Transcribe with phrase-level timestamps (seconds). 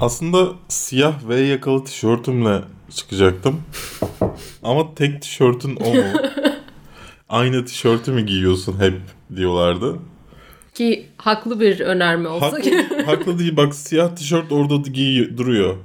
[0.00, 2.60] Aslında siyah V yakalı tişörtümle
[2.94, 3.62] çıkacaktım.
[4.62, 6.04] Ama tek tişörtün o mu?
[7.28, 8.94] Aynı tişörtü mü giyiyorsun hep
[9.36, 9.96] diyorlardı.
[10.74, 15.76] Ki haklı bir önerme olsa Haklı, haklı değil bak siyah tişört orada giy duruyor.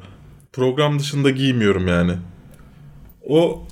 [0.54, 2.14] Program dışında giymiyorum yani.
[3.30, 3.68] O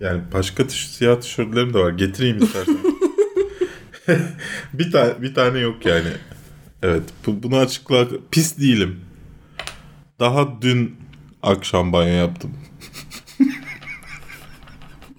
[0.00, 1.90] yani başka tiş- siyah tişörtlerim de var.
[1.90, 2.78] Getireyim istersen.
[4.72, 6.08] bir tane bir tane yok yani.
[6.82, 9.00] Evet, bu, bunu açıkla pis değilim.
[10.20, 10.96] Daha dün
[11.42, 12.50] akşam banyo yaptım.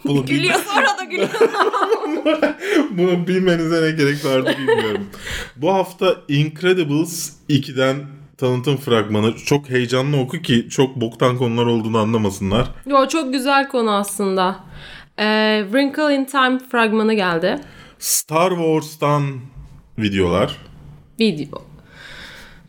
[0.05, 1.29] bunu, bil- Gülüyor sonra da gülüyor.
[2.91, 5.07] bunu bilmenize ne gerek vardı bilmiyorum.
[5.55, 7.95] bu hafta Incredibles 2'den
[8.37, 12.67] tanıtım fragmanı çok heyecanlı oku ki çok boktan konular olduğunu anlamasınlar.
[12.85, 14.59] Yo çok güzel konu aslında.
[15.19, 17.59] Ee, Wrinkle in Time fragmanı geldi.
[17.99, 19.23] Star Wars'tan
[19.97, 20.57] videolar.
[21.19, 21.61] Video.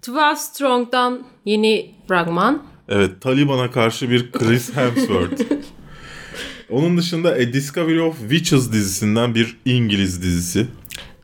[0.08, 2.62] 12 Strong'dan yeni fragman.
[2.88, 5.42] Evet, Taliban'a karşı bir Chris Hemsworth.
[6.70, 10.66] Onun dışında A Discovery of Witches dizisinden bir İngiliz dizisi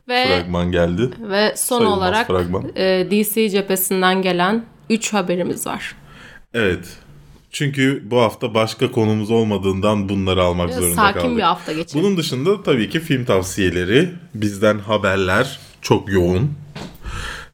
[0.07, 1.09] Ve fragman geldi.
[1.19, 2.63] ve son Sayılmaz olarak fragman.
[2.75, 5.95] e, DC cephesinden gelen 3 haberimiz var.
[6.53, 6.97] Evet.
[7.51, 11.37] Çünkü bu hafta başka konumuz olmadığından bunları almak zorunda Sakin kaldık.
[11.37, 12.03] bir hafta geçirdik.
[12.03, 16.51] Bunun dışında tabii ki film tavsiyeleri, bizden haberler çok yoğun.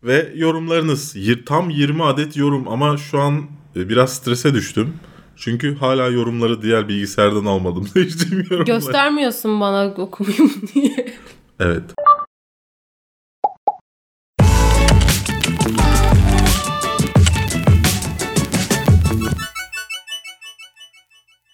[0.03, 1.15] Ve yorumlarınız.
[1.45, 4.93] Tam 20 adet yorum ama şu an e, biraz strese düştüm.
[5.35, 7.87] Çünkü hala yorumları diğer bilgisayardan almadım.
[7.93, 8.63] Seçtiğim yorumları.
[8.63, 11.13] Göstermiyorsun bana okumayayım diye.
[11.59, 11.83] Evet.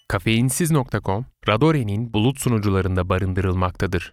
[0.08, 4.12] Kafeinsiz.com, Radore'nin bulut sunucularında barındırılmaktadır.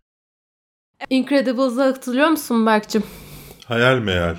[1.09, 3.03] Incredibles'ı hatırlıyor musun Berk'cim?
[3.67, 4.35] Hayal meyal.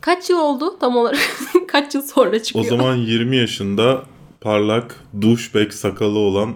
[0.00, 1.20] Kaç yıl oldu tam olarak?
[1.68, 2.64] Kaç yıl sonra O çıkıyor?
[2.66, 4.02] zaman 20 yaşında
[4.40, 6.54] parlak, douchebag sakalı olan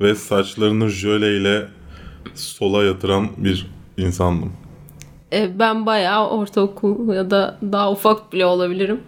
[0.00, 1.68] ve saçlarını jöleyle
[2.34, 3.66] sola yatıran bir
[3.96, 4.52] insandım.
[5.32, 9.00] E, ben bayağı ortaokul ya da daha ufak bile olabilirim.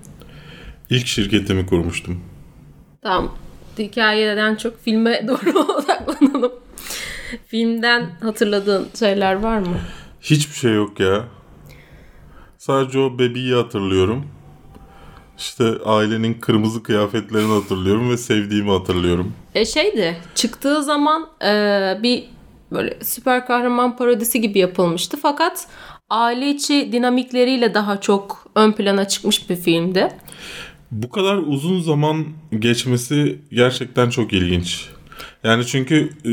[0.90, 2.20] İlk şirketimi kurmuştum.
[3.02, 3.34] Tamam.
[3.78, 6.52] Hikayeden çok filme doğru odaklanalım.
[7.46, 9.76] Filmden hatırladığın şeyler var mı?
[10.20, 11.24] Hiçbir şey yok ya.
[12.60, 14.26] Sadece o bebeği hatırlıyorum.
[15.38, 19.32] İşte ailenin kırmızı kıyafetlerini hatırlıyorum ve sevdiğimi hatırlıyorum.
[19.54, 21.52] E şeydi çıktığı zaman e,
[22.02, 22.24] bir
[22.72, 25.18] böyle süper kahraman parodisi gibi yapılmıştı.
[25.22, 25.68] Fakat
[26.10, 30.08] aile içi dinamikleriyle daha çok ön plana çıkmış bir filmdi.
[30.90, 32.26] Bu kadar uzun zaman
[32.58, 34.88] geçmesi gerçekten çok ilginç.
[35.44, 36.32] Yani çünkü e,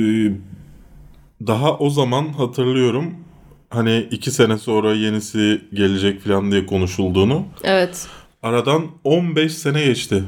[1.47, 3.26] daha o zaman hatırlıyorum
[3.69, 7.45] hani iki sene sonra yenisi gelecek falan diye konuşulduğunu.
[7.63, 8.07] Evet.
[8.43, 10.23] Aradan 15 sene geçti.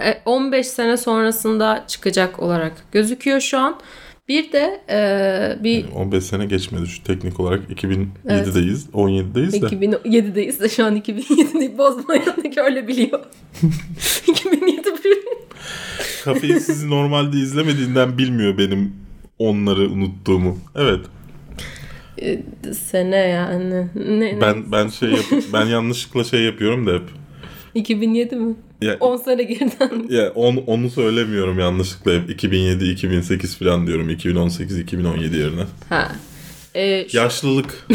[0.00, 3.80] E, 15 sene sonrasında çıkacak olarak gözüküyor şu an.
[4.28, 8.90] Bir de e, bir 15 sene geçmedi şu teknik olarak 2007'deyiz.
[8.90, 9.66] 17'deyiz de.
[9.66, 13.20] 2007'deyiz de şu an 2007'yi bozmayın ki öyle biliyor.
[14.26, 15.24] 2007 bir
[16.24, 18.96] Kafeyi sizi normalde izlemediğinden bilmiyor benim
[19.38, 20.58] onları unuttuğumu.
[20.74, 21.00] Evet.
[22.22, 22.42] E,
[22.72, 23.86] sene yani.
[23.94, 24.40] Ne, ne?
[24.40, 27.02] Ben ben şey yap ben yanlışlıkla şey yapıyorum da hep.
[27.74, 28.54] 2007 mi?
[28.82, 30.08] Ya, 10 sene geriden.
[30.16, 35.62] ya onu, onu söylemiyorum yanlışlıkla hep 2007 2008 falan diyorum 2018 2017 yerine.
[35.88, 36.12] Ha.
[36.74, 37.86] E, ş- Yaşlılık.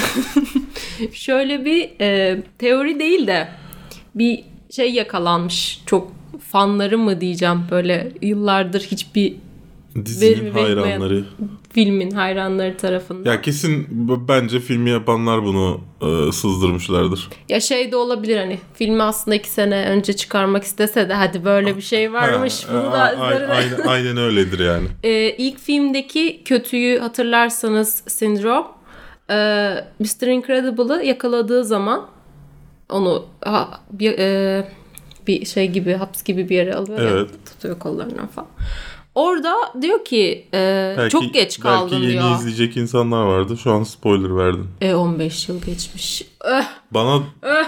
[1.14, 3.48] şöyle bir e, teori değil de
[4.16, 5.82] bir şey yakalanmış.
[5.86, 6.12] Çok
[6.52, 9.36] fanları mı diyeceğim böyle yıllardır hiçbir
[10.06, 11.24] Dizinin verilmeyen- hayranları.
[11.74, 13.32] filmin hayranları tarafından.
[13.32, 13.88] Ya kesin
[14.28, 17.30] bence filmi yapanlar bunu e, sızdırmışlardır.
[17.50, 21.78] Ya şey de olabilir hani filmi aslında iki sene önce çıkarmak istese de hadi böyle
[21.78, 23.54] bir şey varmış Ha, bunu a- da a- üzerine.
[23.54, 24.88] aynen, aynen öyledir yani.
[25.04, 28.68] Ee, ilk filmdeki kötüyü hatırlarsanız Sindrom
[29.30, 29.36] e,
[30.00, 30.28] Mr.
[30.28, 32.08] Incredible'ı yakaladığı zaman
[32.90, 34.68] onu ha, bir, e,
[35.28, 37.30] bir şey gibi haps gibi bir yere alıyor ya, Evet.
[37.46, 38.48] tutuyor kollarından falan.
[39.20, 42.36] Orada diyor ki e, Belki, çok geç kaldın belki yeni diyor.
[42.36, 43.58] izleyecek insanlar vardı.
[43.58, 44.68] Şu an spoiler verdin.
[44.82, 46.26] E 15 yıl geçmiş.
[46.44, 47.24] Öh, Bana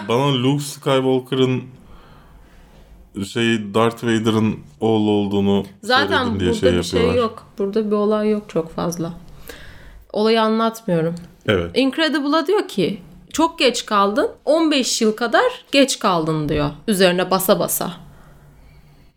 [0.08, 1.64] bana Luke Skywalker'ın
[3.26, 7.46] şey Darth Vader'ın oğlu olduğunu Zaten diye burada şey bir şey yok.
[7.58, 9.14] Burada bir olay yok çok fazla.
[10.14, 11.16] Olayı anlatmıyorum.
[11.48, 11.78] Evet.
[11.78, 13.02] Incredible'a diyor ki
[13.34, 17.94] çok geç kaldın 15 yıl kadar geç kaldın diyor üzerine basa basa.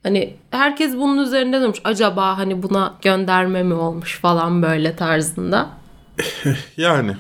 [0.05, 1.79] Hani herkes bunun üzerinde durmuş.
[1.85, 5.69] Acaba hani buna gönderme mi olmuş falan böyle tarzında.
[6.77, 7.17] Yani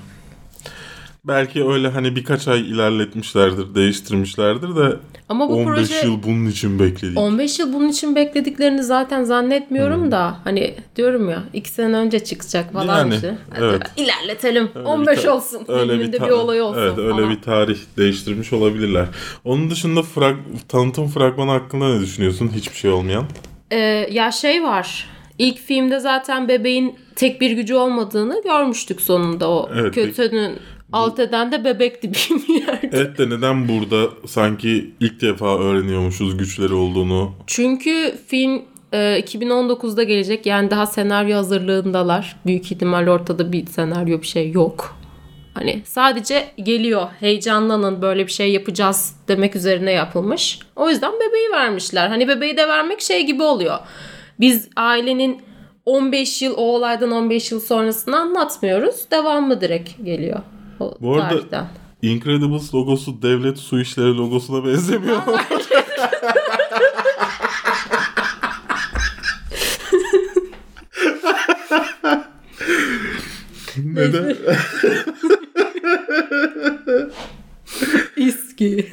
[1.28, 4.96] Belki öyle hani birkaç ay ilerletmişlerdir, değiştirmişlerdir de
[5.28, 7.18] Ama bu 15 proje yıl bunun için bekledik.
[7.18, 10.10] 15 yıl bunun için beklediklerini zaten zannetmiyorum Hmm.
[10.12, 13.38] da hani diyorum ya 2 sene önce çıkacak falan Yani, işte.
[13.50, 13.82] Hadi evet.
[13.96, 14.68] ilerletelim.
[14.74, 15.64] Öyle 15 bir ta- olsun.
[15.68, 17.30] öyle bir, ta- olay olsun Evet öyle falan.
[17.30, 19.06] bir tarih değiştirmiş olabilirler.
[19.44, 20.36] Onun dışında frag
[20.68, 22.50] tanıtım fragmanı hakkında ne düşünüyorsun?
[22.54, 23.24] Hiçbir şey olmayan.
[23.70, 23.78] Ee,
[24.10, 25.06] ya şey var.
[25.38, 30.56] İlk filmde zaten bebeğin tek bir gücü olmadığını görmüştük sonunda o Evet, kötünün
[30.92, 32.90] alt eden de bebekti bir yerde.
[32.92, 37.32] Evet de neden burada sanki ilk defa öğreniyormuşuz güçleri olduğunu?
[37.46, 42.36] Çünkü film e, 2019'da gelecek yani daha senaryo hazırlığındalar.
[42.46, 44.96] Büyük ihtimal ortada bir senaryo bir şey yok.
[45.54, 50.58] Hani sadece geliyor heyecanlanın böyle bir şey yapacağız demek üzerine yapılmış.
[50.76, 52.08] O yüzden bebeği vermişler.
[52.08, 53.78] Hani bebeği de vermek şey gibi oluyor.
[54.40, 55.42] Biz ailenin
[55.86, 59.10] 15 yıl o olaydan 15 yıl sonrasını anlatmıyoruz.
[59.10, 60.40] Devamı direkt geliyor.
[60.80, 61.68] O Bu arada- tarihten.
[62.02, 65.22] Incredibles logosu devlet su işleri logosuna benzemiyor.
[73.84, 74.36] Neden?
[78.16, 78.86] İski.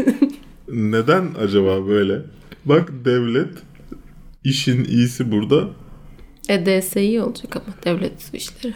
[0.68, 2.22] Neden acaba böyle?
[2.66, 3.54] Bak devlet
[4.44, 5.68] işin iyisi burada.
[6.50, 8.74] e DSİ olacak ama devlet su işleri.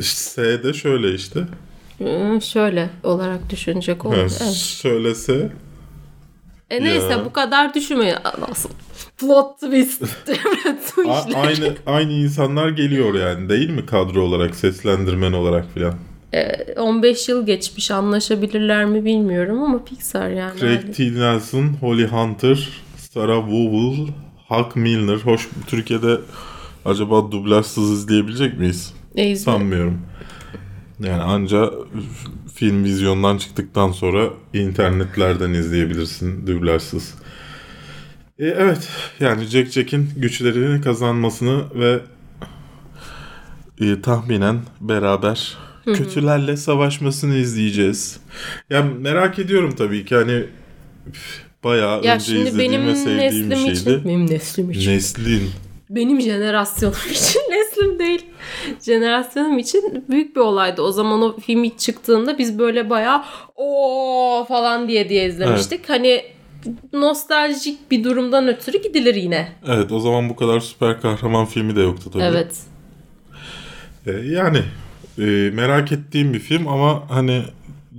[0.00, 1.44] S de şöyle işte.
[2.42, 4.44] Şöyle olarak düşünecek Ha, olursa.
[4.44, 4.54] Evet.
[4.56, 5.52] söylese
[6.70, 7.24] E neyse Ya.
[7.24, 8.14] bu kadar düşünmeyin.
[8.48, 8.68] Nasıl?
[9.18, 10.02] Plot twist.
[10.26, 15.94] devlet su a- aynı aynı insanlar geliyor yani değil mi kadro olarak seslendirmen olarak filan.
[16.34, 20.60] E, 15 yıl geçmiş anlaşabilirler mi bilmiyorum ama Pixar yani.
[20.60, 21.14] Craig T.
[21.14, 24.06] Nelson, Holly Hunter, Sarah Vowell,
[24.48, 25.16] Huck Milner.
[25.16, 26.16] Hoş Türkiye'de
[26.84, 28.94] acaba dublajsız izleyebilecek miyiz?
[29.16, 30.00] E, izle- Sanmıyorum.
[31.00, 31.70] Yani anca
[32.54, 37.14] film vizyondan çıktıktan sonra internetlerden izleyebilirsin dublajsız.
[38.38, 38.88] E, evet
[39.20, 42.00] yani Jack Jack'in güçlerini kazanmasını ve
[43.80, 48.20] e, tahminen beraber kötülerle savaşmasını izleyeceğiz.
[48.70, 50.44] Ya merak ediyorum tabii ki hani
[51.64, 54.02] bayağı ya önce şimdi izlediğim benim ve sevdiğim neslim bir için, şeydi.
[54.04, 55.50] benim neslim için, Neslin.
[55.90, 58.26] benim jenerasyonum için, neslim değil,
[58.82, 60.82] jenerasyonum için büyük bir olaydı.
[60.82, 63.24] O zaman o film ilk çıktığında biz böyle bayağı
[63.56, 65.88] o falan diye diye izlemiştik.
[65.88, 66.22] Hani
[66.92, 69.52] nostaljik bir durumdan ötürü gidilir yine.
[69.68, 72.22] Evet o zaman bu kadar süper kahraman filmi de yoktu tabii.
[72.22, 72.56] Evet.
[74.06, 74.62] E, yani
[75.18, 77.42] e, merak ettiğim bir film ama hani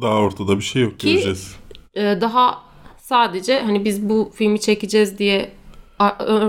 [0.01, 1.55] daha ortada bir şey yok Ki- göreceğiz.
[1.95, 2.61] Ee, daha
[3.01, 5.51] sadece hani biz bu filmi çekeceğiz diye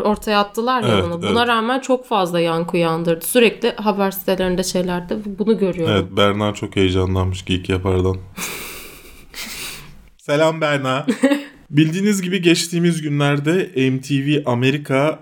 [0.05, 1.23] ortaya attılar ya Evet, bunu.
[1.23, 1.49] Buna evet.
[1.49, 3.25] rağmen çok fazla yankı uyandırdı.
[3.25, 5.95] Sürekli haber sitelerinde şeylerde bunu görüyorum.
[5.95, 8.17] Evet Berna çok heyecanlanmış Geek Yapar'dan.
[10.19, 11.07] Selam Berna.
[11.71, 15.19] Bildiğiniz gibi geçtiğimiz günlerde MTV Amerika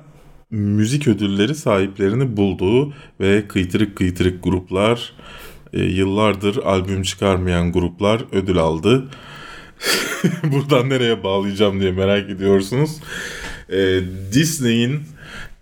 [0.51, 5.13] müzik ödülleri sahiplerini buldu ve kıytırık kıytırık gruplar
[5.73, 9.09] e, yıllardır albüm çıkarmayan gruplar ödül aldı.
[10.43, 12.91] Buradan nereye bağlayacağım diye merak ediyorsunuz.
[13.73, 14.01] E,
[14.33, 15.01] Disney'in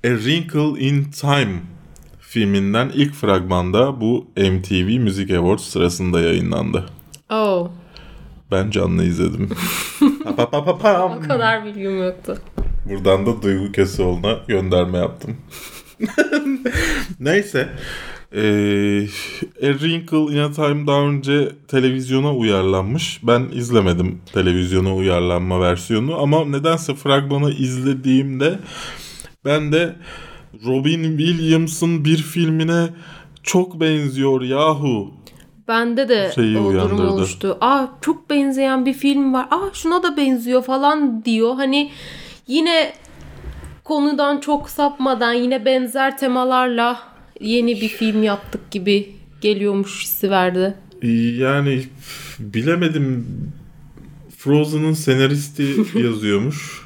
[0.05, 1.53] A Wrinkle in Time
[2.21, 6.87] filminden ilk fragmanda bu MTV Music Awards sırasında yayınlandı.
[7.31, 7.71] Oh,
[8.51, 9.51] Ben canlı izledim.
[10.25, 11.13] Pa pa pa pa pam.
[11.13, 12.39] o kadar bilgim yoktu.
[12.89, 15.37] Buradan da Duygu Köseoğlu'na gönderme yaptım.
[17.21, 17.69] Neyse.
[18.37, 19.07] Ee,
[19.63, 23.21] A Wrinkle in a Time daha önce televizyona uyarlanmış.
[23.23, 28.59] Ben izlemedim televizyona uyarlanma versiyonu ama nedense fragmanı izlediğimde
[29.45, 29.97] ben de
[30.67, 32.87] Robin Williams'ın bir filmine
[33.43, 35.11] çok benziyor yahu.
[35.69, 37.11] Bende de Şeyi o durum uyandırdı.
[37.11, 37.59] oluştu.
[37.61, 39.47] Aa çok benzeyen bir film var.
[39.51, 41.55] Aa şuna da benziyor falan diyor.
[41.55, 41.91] Hani
[42.47, 42.93] yine
[43.85, 50.75] konudan çok sapmadan yine benzer temalarla yeni bir film yaptık gibi geliyormuş hissi verdi.
[51.39, 51.83] Yani
[52.39, 53.27] bilemedim.
[54.37, 56.85] Frozen'ın senaristi yazıyormuş.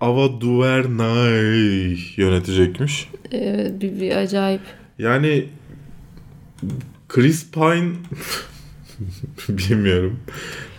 [0.00, 3.08] Ava DuVernay yönetecekmiş.
[3.32, 4.60] Ee, bir, bir acayip.
[4.98, 5.48] Yani
[7.08, 7.92] Chris Pine
[9.48, 10.20] bilmiyorum.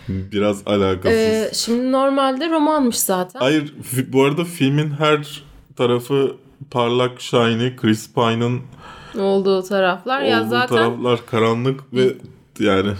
[0.08, 1.18] Biraz alakasız.
[1.18, 3.40] Ee, şimdi normalde romanmış zaten.
[3.40, 3.74] Hayır
[4.08, 5.42] bu arada filmin her
[5.76, 6.36] tarafı
[6.70, 8.60] parlak shiny Chris Pine'ın
[9.18, 10.22] olduğu taraflar.
[10.22, 12.14] Ya olduğu zaten taraflar karanlık ve
[12.58, 12.90] yani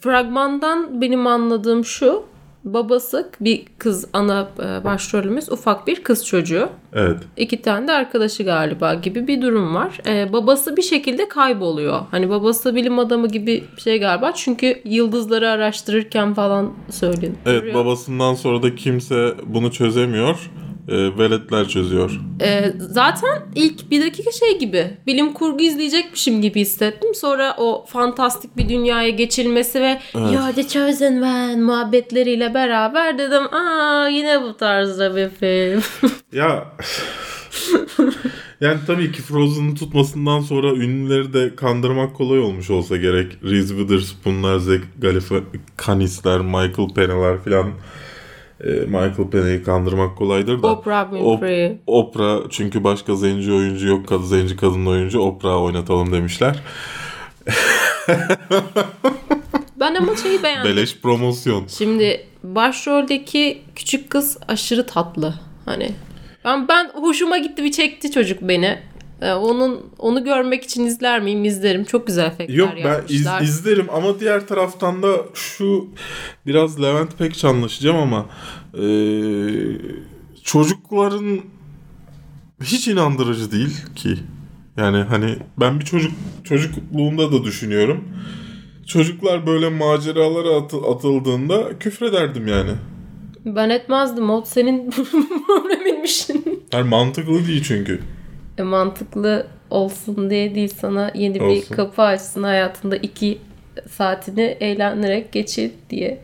[0.00, 2.22] fragmandan benim anladığım şu.
[2.64, 6.68] babası bir kız ana e, başrolümüz ufak bir kız çocuğu.
[6.92, 7.18] Evet.
[7.36, 10.00] İki tane de arkadaşı galiba gibi bir durum var.
[10.06, 12.00] Ee, babası bir şekilde kayboluyor.
[12.10, 14.32] Hani babası bilim adamı gibi bir şey galiba.
[14.32, 17.34] Çünkü yıldızları araştırırken falan söyleniyor.
[17.46, 20.50] Evet babasından sonra da kimse bunu çözemiyor.
[20.88, 22.20] E, veletler çözüyor.
[22.42, 27.14] Ee, zaten ilk bir dakika şey gibi bilim kurgu izleyecekmişim gibi hissettim.
[27.14, 34.08] Sonra o fantastik bir dünyaya geçilmesi ve ya de chosen ben muhabbetleriyle beraber dedim aa
[34.08, 35.82] yine bu tarzda bir film.
[36.32, 36.64] Ya
[38.60, 43.32] yani tabii ki Frozen'ın tutmasından sonra ünlüleri de kandırmak kolay olmuş olsa gerek.
[43.42, 47.72] Reese Witherspoon'lar, Zach Galifianakis'ler, Michael Pena'lar filan.
[48.64, 50.66] E, Michael Pena'yı kandırmak kolaydır da.
[50.66, 51.66] Oprah Winfrey.
[51.66, 54.08] Op- Oprah çünkü başka zenci oyuncu yok.
[54.08, 55.20] Kadın zenci kadın oyuncu.
[55.20, 56.56] Oprah oynatalım demişler.
[59.80, 60.70] Ben ama şeyi beğendim.
[60.72, 61.66] Beleş promosyon.
[61.66, 65.34] Şimdi başroldeki küçük kız aşırı tatlı.
[65.64, 65.90] Hani
[66.44, 68.78] ben ben hoşuma gitti bir çekti çocuk beni.
[69.22, 71.44] Ee, onun onu görmek için izler miyim?
[71.44, 71.84] İzlerim.
[71.84, 73.40] Çok güzel efektler Yok ben iz- yapmışlar.
[73.40, 75.88] izlerim ama diğer taraftan da şu
[76.46, 78.26] biraz Levent pek anlaşacağım ama
[78.74, 78.86] e,
[80.44, 81.40] çocukların
[82.62, 84.14] hiç inandırıcı değil ki.
[84.76, 86.12] Yani hani ben bir çocuk
[86.44, 88.04] çocukluğumda da düşünüyorum.
[88.86, 92.70] Çocuklar böyle maceralara atı- atıldığında küfrederdim yani.
[93.44, 94.30] Ben etmezdim.
[94.30, 94.90] O senin
[95.46, 96.28] probleminmiş.
[96.72, 98.00] Yani mantıklı değil çünkü.
[98.58, 101.74] E, mantıklı olsun diye değil sana yeni bir Olsun.
[101.76, 103.38] kapı açsın hayatında iki
[103.90, 106.20] saatini eğlenerek geçir diye.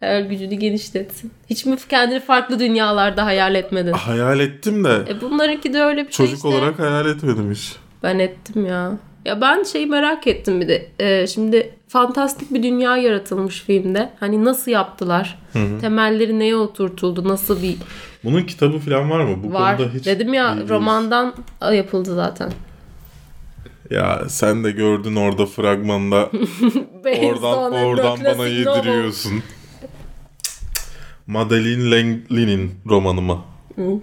[0.00, 1.30] Hayal gücünü genişletsin.
[1.50, 3.92] Hiç mi kendini farklı dünyalarda hayal etmedin?
[3.92, 6.48] Hayal ettim de E bunlarınki de öyle bir şey çocuk işte.
[6.48, 7.72] olarak hayal etmedim hiç.
[8.02, 8.92] Ben ettim ya.
[9.24, 10.86] Ya ben şeyi merak ettim bir de.
[11.00, 14.10] Ee, şimdi fantastik bir dünya yaratılmış filmde.
[14.20, 15.38] Hani nasıl yaptılar?
[15.80, 17.28] Temelleri neye oturtuldu?
[17.28, 17.76] Nasıl bir
[18.24, 19.42] Bunun kitabı falan var mı?
[19.42, 19.76] Bu var?
[19.76, 21.34] konuda hiç Dedim ya bilgimiz- romandan
[21.72, 22.52] yapıldı zaten.
[23.90, 26.16] Ya sen de gördün orada fragmanda
[27.04, 29.42] oradan oradan bana yediriyorsun.
[31.26, 33.38] Madeline Langlin'in romanı mı?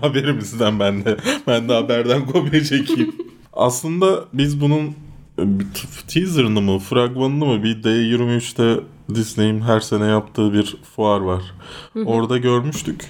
[0.00, 1.16] Haberimizden ben de.
[1.46, 3.14] Ben de haberden kopya çekeyim.
[3.52, 4.94] Aslında biz bunun
[5.38, 5.42] e,
[6.08, 8.80] teaserını mı, fragmanını mı bir D23'te
[9.14, 11.42] Disney'in her sene yaptığı bir fuar var.
[12.06, 13.04] Orada görmüştük.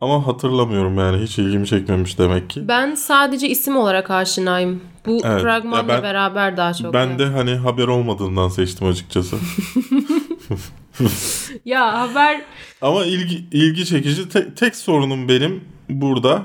[0.00, 2.68] Ama hatırlamıyorum yani hiç ilgimi çekmemiş demek ki.
[2.68, 4.80] Ben sadece isim olarak aşinayım.
[5.06, 5.42] Bu Evet.
[5.42, 6.94] fragmanla ben- beraber daha çok.
[6.94, 9.36] Ben de hani haber olmadığından seçtim açıkçası.
[11.64, 12.42] Ya haber
[12.82, 16.42] Ama ilgi, ilgi çekici te- tek sorunum benim burada.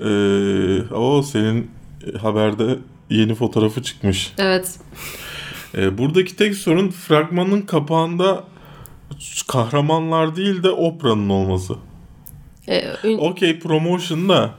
[0.00, 1.70] Ee, o senin
[2.20, 2.78] haberde
[3.10, 4.32] yeni fotoğrafı çıkmış.
[4.38, 4.78] evet.
[5.76, 8.44] Ee, buradaki tek sorun fragmanın kapağında
[9.48, 11.74] kahramanlar değil de Oprah'nın olması.
[12.68, 14.50] Ee, ün- Okey promotion da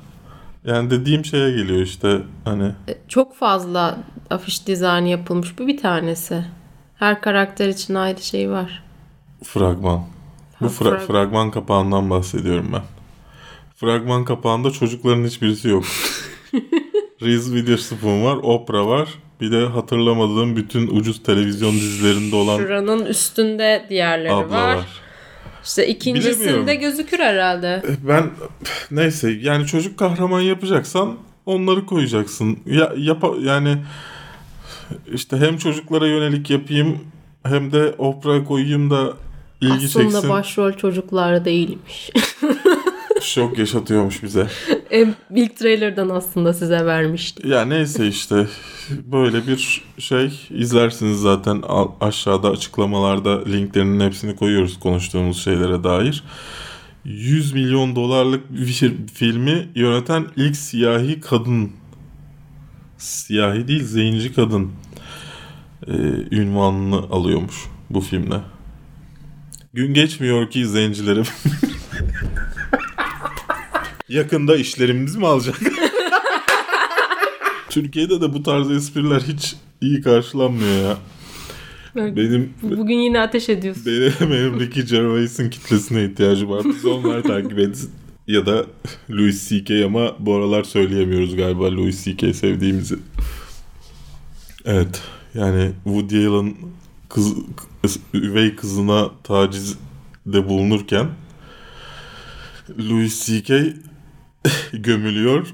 [0.65, 2.71] yani dediğim şeye geliyor işte hani
[3.07, 3.97] çok fazla
[4.29, 5.59] afiş dizaynı yapılmış.
[5.59, 6.45] Bu bir tanesi.
[6.95, 8.83] Her karakter için ayrı şey var.
[9.43, 10.03] fragman.
[10.61, 12.81] Bu fra- frag- fragman kapağından bahsediyorum ben.
[13.75, 15.83] Fragman kapağında çocukların hiçbirisi yok.
[17.21, 19.09] Reese Witherspoon var, Oprah var.
[19.41, 24.75] Bir de hatırlamadığım bütün ucuz televizyon dizilerinde olan Şuranın üstünde diğerleri abla var.
[24.75, 24.85] var.
[25.65, 27.83] İşte ikincisinde gözükür herhalde.
[28.07, 28.29] Ben
[28.91, 31.15] neyse yani çocuk kahraman yapacaksan
[31.45, 32.59] onları koyacaksın.
[32.65, 33.77] Ya yapa yani
[35.13, 36.99] işte hem çocuklara yönelik yapayım
[37.43, 39.13] hem de Oprah koyayım da
[39.61, 40.29] ilgi Aslında çeksin.
[40.29, 42.09] başrol çocuklar değilmiş.
[43.25, 44.47] Şok yaşatıyormuş bize.
[44.91, 47.51] E, İlk trailerdan aslında size vermiştim.
[47.51, 48.47] Ya neyse işte
[48.89, 51.63] böyle bir şey izlersiniz zaten
[52.01, 56.23] aşağıda açıklamalarda linklerinin hepsini koyuyoruz konuştuğumuz şeylere dair.
[57.05, 61.71] 100 milyon dolarlık bir filmi yöneten ilk siyahi kadın
[62.97, 64.71] siyahi değil zenci kadın
[65.87, 65.93] e,
[66.31, 67.55] ünvanını alıyormuş
[67.89, 68.41] bu filmle.
[69.73, 71.25] Gün geçmiyor ki zencilerim.
[74.09, 75.55] Yakında işlerimiz mi alacak?
[77.69, 80.97] Türkiye'de de bu tarz espriler hiç iyi karşılanmıyor ya.
[81.95, 83.85] Benim Bugün yine ateş ediyorsun.
[83.85, 86.61] benim, benim Ricky Gervais'in kitlesine ihtiyacım var.
[86.65, 87.91] Biz onları takip etsin.
[88.27, 88.65] Ya da
[89.09, 89.85] Louis C.K.
[89.85, 92.33] ama bu aralar söyleyemiyoruz galiba Louis C.K.
[92.33, 92.95] sevdiğimizi.
[94.65, 95.01] Evet.
[95.33, 96.55] Yani Woody Allen
[97.09, 97.33] kız,
[97.81, 101.07] kız, üvey kızına tacizde bulunurken
[102.79, 103.73] Louis C.K.
[104.73, 105.47] gömülüyor.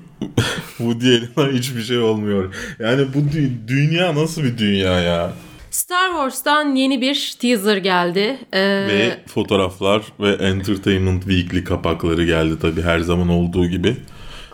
[0.77, 2.53] Woody Allen'a hiçbir şey olmuyor.
[2.79, 5.33] Yani bu dü- dünya nasıl bir dünya ya?
[5.71, 8.37] Star Wars'tan yeni bir teaser geldi.
[8.53, 13.95] Ee, Ve fotoğraflar ve Entertainment Weekly kapakları geldi tabii her zaman olduğu gibi.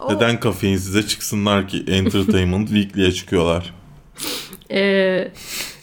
[0.10, 3.74] Neden kafein size çıksınlar ki Entertainment Weekly'ye çıkıyorlar.
[4.72, 5.32] e,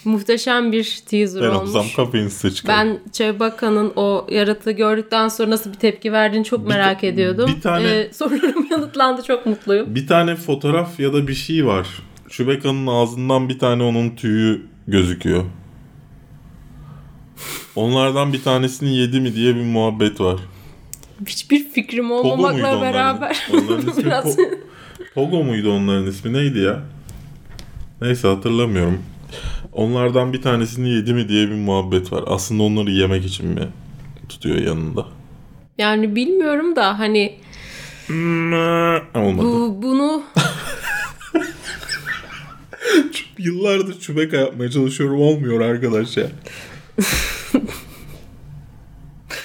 [0.06, 1.68] muhteşem bir teaser Ben olmuş.
[1.75, 2.78] olsam kafein size çıkarım.
[2.90, 7.50] Ben Chewbacca'nın o yaratığı gördükten sonra nasıl bir tepki verdiğini çok merak ta- ediyordum.
[7.56, 9.94] bir tane- Ee, sorularım yanıtlandı çok mutluyum.
[9.94, 11.87] Bir tane fotoğraf ya da bir şey var.
[12.30, 15.44] Chewbacca'nın ağzından bir tane onun tüyü gözüküyor.
[17.76, 20.40] Onlardan bir tanesini yedi mi diye bir muhabbet var.
[21.26, 22.82] Hiçbir fikrim Pogo olmamakla onların?
[22.82, 24.58] beraber Onların ismi biraz Po-
[25.14, 26.82] Pogo muydu onların ismi neydi ya?
[28.02, 28.99] Neyse hatırlamıyorum.
[29.75, 32.25] Onlardan bir tanesini yedi mi diye bir muhabbet var.
[32.26, 33.69] Aslında onları yemek için mi
[34.28, 35.07] tutuyor yanında?
[35.78, 37.38] yani bilmiyorum da hani
[39.14, 39.47] Olmadı.
[39.47, 40.23] bu bunu
[43.38, 46.26] Yıllardır çubeka yapmaya çalışıyorum olmuyor arkadaş ya.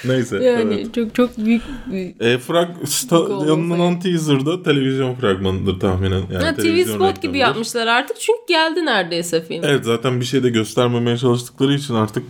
[0.08, 0.36] Neyse.
[0.44, 0.94] yani evet.
[0.94, 3.16] çok çok büyük bir E, frag, sta,
[3.48, 6.22] yanılan teaser'da televizyon fragmanıdır tahminen.
[6.32, 9.64] Yani Ha, TV televizyon spot gibi yapmışlar artık çünkü geldi neredeyse film.
[9.64, 12.22] Evet zaten bir şey de göstermemeye çalıştıkları için artık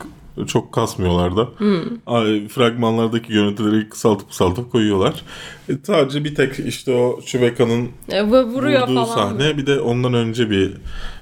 [0.46, 1.48] çok kasmıyorlar da.
[1.58, 2.48] Hmm.
[2.48, 5.22] Fragmanlardaki görüntüleri kısaltıp kısaltıp koyuyorlar.
[5.68, 9.14] E, sadece bir tek işte o Chewbacca'nın E, vuruyor vurduğu falan.
[9.14, 10.72] sahne bir de ondan önce bir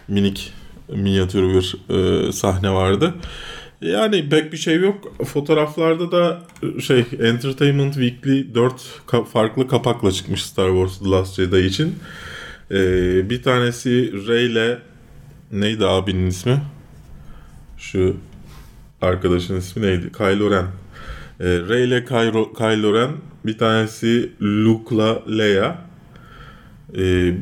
[0.08, 0.52] minik
[0.88, 1.76] minyatür bir
[2.28, 3.14] e, sahne vardı.
[3.80, 5.24] Yani pek bir şey yok.
[5.26, 8.72] Fotoğraflarda da e, şey Entertainment Weekly 4
[9.06, 11.94] ka- farklı kapakla çıkmış Star Wars The Last Jedi için.
[12.70, 12.76] E,
[13.30, 14.78] bir tanesi Rey ile
[15.52, 16.62] neydi abinin ismi?
[17.78, 18.16] Şu
[19.02, 20.12] arkadaşın ismi neydi?
[20.12, 20.66] Kylo Ren.
[21.40, 23.10] E, Rey ile Kylo, Kylo Ren.
[23.46, 25.76] Bir tanesi Luke'la Leia.
[26.98, 27.32] E,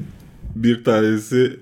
[0.57, 1.57] bir tanesi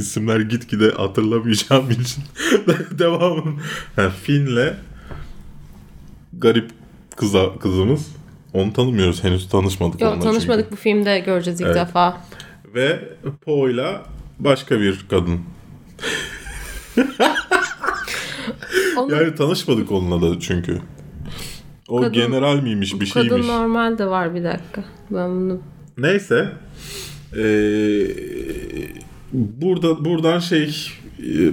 [0.00, 2.22] isimler gitgide hatırlamayacağım için
[2.98, 3.56] devamın
[3.96, 4.74] ha, Finn'le
[6.32, 6.70] garip
[7.16, 8.06] kıza, kızımız
[8.52, 10.72] onu tanımıyoruz henüz tanışmadık Yok tanışmadık çünkü.
[10.72, 11.76] bu filmde göreceğiz ilk Evet.
[11.76, 12.20] defa.
[12.74, 13.08] ve
[13.44, 14.02] Poe'la
[14.38, 15.40] başka bir kadın
[18.96, 20.78] Onun yani tanışmadık onunla da çünkü
[21.88, 24.84] o Kadın- general miymiş bir kadın şeymiş normal de var bir dakika.
[25.10, 25.60] Ben bunu
[25.98, 26.48] Neyse.
[27.36, 27.40] Ee,
[29.32, 31.52] burada buradan şey e,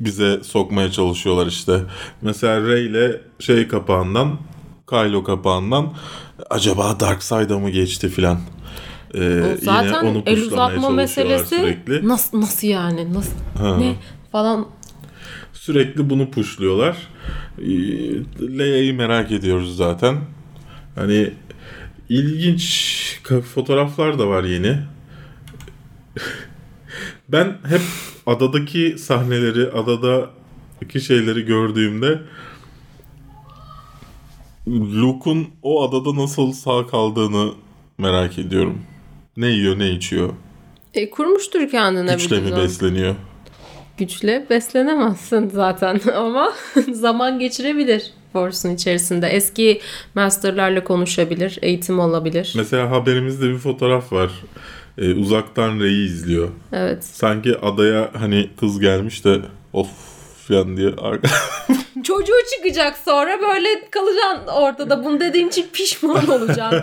[0.00, 1.80] bize sokmaya çalışıyorlar işte.
[2.22, 4.38] Mesela Rey ile şey kapağından
[4.90, 5.92] Kylo kapağından
[6.50, 8.38] acaba Darkseid'a mı geçti filan.
[9.14, 12.08] Ee, zaten yine onu el uzatma meselesi sürekli.
[12.08, 13.78] nasıl nasıl yani nasıl Ha.
[13.78, 13.94] ne
[14.32, 14.66] falan
[15.52, 16.96] Sürekli bunu puşluyorlar.
[17.58, 17.64] Ee,
[18.58, 20.16] Leia'yı merak ediyoruz zaten.
[20.94, 21.30] Hani
[22.08, 23.20] ilginç
[23.54, 24.78] fotoğraflar da var yeni.
[27.28, 27.80] ben hep
[28.26, 32.20] adadaki sahneleri, adadaki şeyleri gördüğümde
[34.68, 37.52] Luke'un o adada nasıl sağ kaldığını
[37.98, 38.78] merak ediyorum.
[39.36, 40.30] Ne yiyor, ne içiyor?
[40.94, 43.14] e, kurmuştur kendine Güçle mi besleniyor?
[43.98, 46.52] Güçle beslenemezsin zaten ama
[46.92, 49.28] zaman geçirebilir Force'un içerisinde.
[49.28, 49.80] Eski
[50.14, 52.52] masterlarla konuşabilir, eğitim olabilir.
[52.56, 54.30] Mesela haberimizde bir fotoğraf var.
[54.98, 56.48] Ee, uzaktan Rey'i izliyor.
[56.72, 57.04] Evet.
[57.04, 59.40] Sanki adaya hani kız gelmiş de
[59.72, 59.88] of
[60.48, 60.90] falan diye.
[62.02, 65.04] Çocuğu çıkacak sonra böyle kalacaksın ortada.
[65.04, 66.82] Bunu dediğin için pişman olacaksın.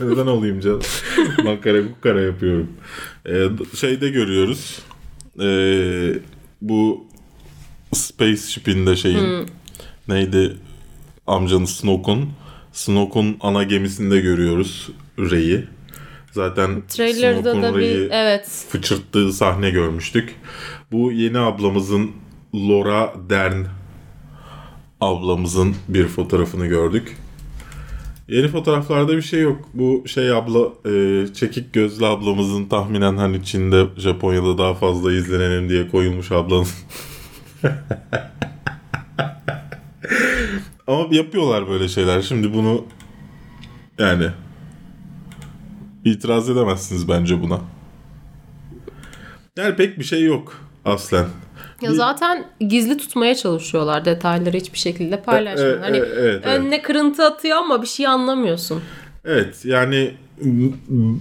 [0.00, 0.82] Neden olayım canım?
[1.44, 2.72] Makara kukara yapıyorum.
[3.28, 4.78] Ee, şeyde görüyoruz.
[5.40, 6.18] Ee,
[6.60, 7.06] bu
[7.92, 9.46] Spaceship'in de şeyin
[10.08, 10.56] neydi
[11.26, 12.30] amcanın Snoke'un
[12.72, 14.88] Snoke'un ana gemisinde görüyoruz
[15.18, 15.64] Rey'i.
[16.36, 18.66] Zaten Trailer'da da bir evet.
[18.68, 20.34] fıçırttığı sahne görmüştük.
[20.92, 22.10] Bu yeni ablamızın
[22.54, 23.64] Laura Dern
[25.00, 27.16] ablamızın bir fotoğrafını gördük.
[28.28, 29.68] Yeni fotoğraflarda bir şey yok.
[29.74, 35.88] Bu şey abla e, çekik gözlü ablamızın tahminen hani Çin'de Japonya'da daha fazla izlenelim diye
[35.88, 36.66] koyulmuş ablanın.
[40.86, 42.22] Ama yapıyorlar böyle şeyler.
[42.22, 42.84] Şimdi bunu
[43.98, 44.26] yani
[46.10, 47.60] itiraz edemezsiniz bence buna.
[49.56, 51.26] Yani pek bir şey yok aslen.
[51.80, 55.76] Ya zaten gizli tutmaya çalışıyorlar detayları hiçbir şekilde paylaşmıyor.
[55.76, 56.46] E, e, hani e, evet, evet.
[56.46, 58.82] önüne kırıntı atıyor ama bir şey anlamıyorsun.
[59.24, 61.16] Evet yani m-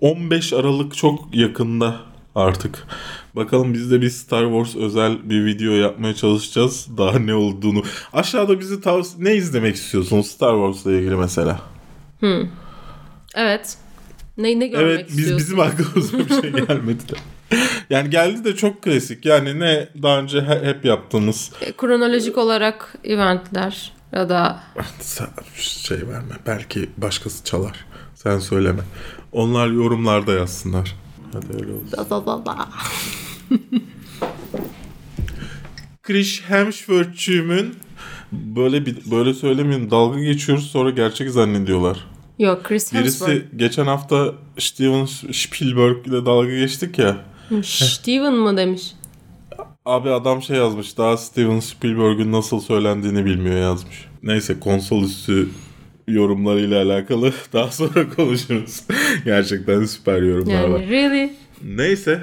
[0.00, 1.96] 15 Aralık çok yakında
[2.34, 2.86] artık.
[3.36, 6.88] Bakalım biz de bir Star Wars özel bir video yapmaya çalışacağız.
[6.98, 7.82] Daha ne olduğunu.
[8.12, 9.24] Aşağıda bizi tavsiye...
[9.24, 11.60] Ne izlemek istiyorsunuz Star Wars'la ilgili mesela?
[13.34, 13.78] Evet.
[14.38, 15.38] Ne, ne görmek evet biz, istiyorsun?
[15.46, 17.16] bizim aklımıza bir şey gelmedi de.
[17.90, 19.24] Yani geldi de çok klasik.
[19.26, 24.60] Yani ne daha önce he- hep yaptığımız E, Kronolojik olarak eventler ya da
[25.54, 26.34] şey verme.
[26.46, 27.84] Belki başkası çalar.
[28.14, 28.82] Sen söyleme.
[29.32, 30.94] Onlar yorumlarda yazsınlar.
[31.32, 31.88] Hadi öyle olsun.
[36.02, 37.74] Chris Hemsworth'cüğümün
[38.32, 42.06] böyle bir böyle söylemeyin dalga geçiyoruz sonra gerçek zannediyorlar.
[42.38, 43.56] Yok Chris Birisi Hemsworth.
[43.56, 47.16] geçen hafta Steven Spielberg ile dalga geçtik ya.
[47.62, 48.82] Steven mı demiş?
[49.84, 54.04] Abi adam şey yazmış daha Steven Spielberg'ün nasıl söylendiğini bilmiyor yazmış.
[54.22, 55.48] Neyse konsol üstü
[56.08, 58.82] yorumlarıyla alakalı daha sonra konuşuruz.
[59.24, 60.80] Gerçekten süper yorumlar var.
[60.80, 61.32] Yani really?
[61.64, 62.20] Neyse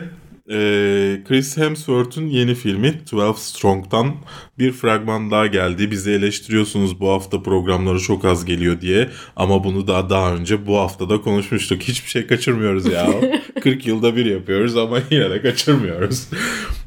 [0.49, 4.15] eee, Chris Hemsworth'un yeni filmi 12 Strong'dan
[4.59, 5.91] bir fragman daha geldi.
[5.91, 9.09] Bizi eleştiriyorsunuz bu hafta programları çok az geliyor diye.
[9.35, 11.81] Ama bunu daha daha önce bu haftada konuşmuştuk.
[11.81, 13.07] Hiçbir şey kaçırmıyoruz ya.
[13.63, 16.27] 40 yılda bir yapıyoruz ama yine de kaçırmıyoruz.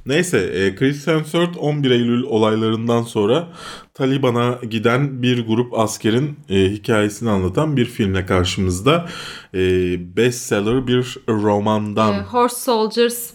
[0.06, 3.48] Neyse eee, Chris Hemsworth 11 Eylül olaylarından sonra
[3.94, 9.08] Taliban'a giden bir grup askerin e, hikayesini anlatan bir filmle karşımızda.
[9.54, 9.60] E,
[10.16, 13.30] bestseller bir romandan E, Horse Soldiers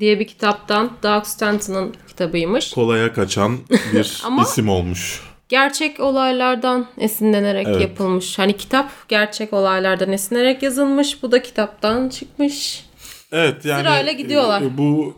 [0.00, 2.70] diye bir kitaptan Doug Stanton'ın kitabıymış.
[2.70, 3.56] kolaya kaçan
[3.92, 5.20] bir Ama- isim olmuş.
[5.48, 7.80] Gerçek olaylardan esinlenerek Evet.
[7.80, 8.38] yapılmış.
[8.38, 11.22] Hani kitap gerçek olaylardan esinlenerek yazılmış.
[11.22, 12.84] Bu da kitaptan çıkmış.
[13.32, 14.62] Evet yani Sırayla gidiyorlar.
[14.62, 15.14] e, bu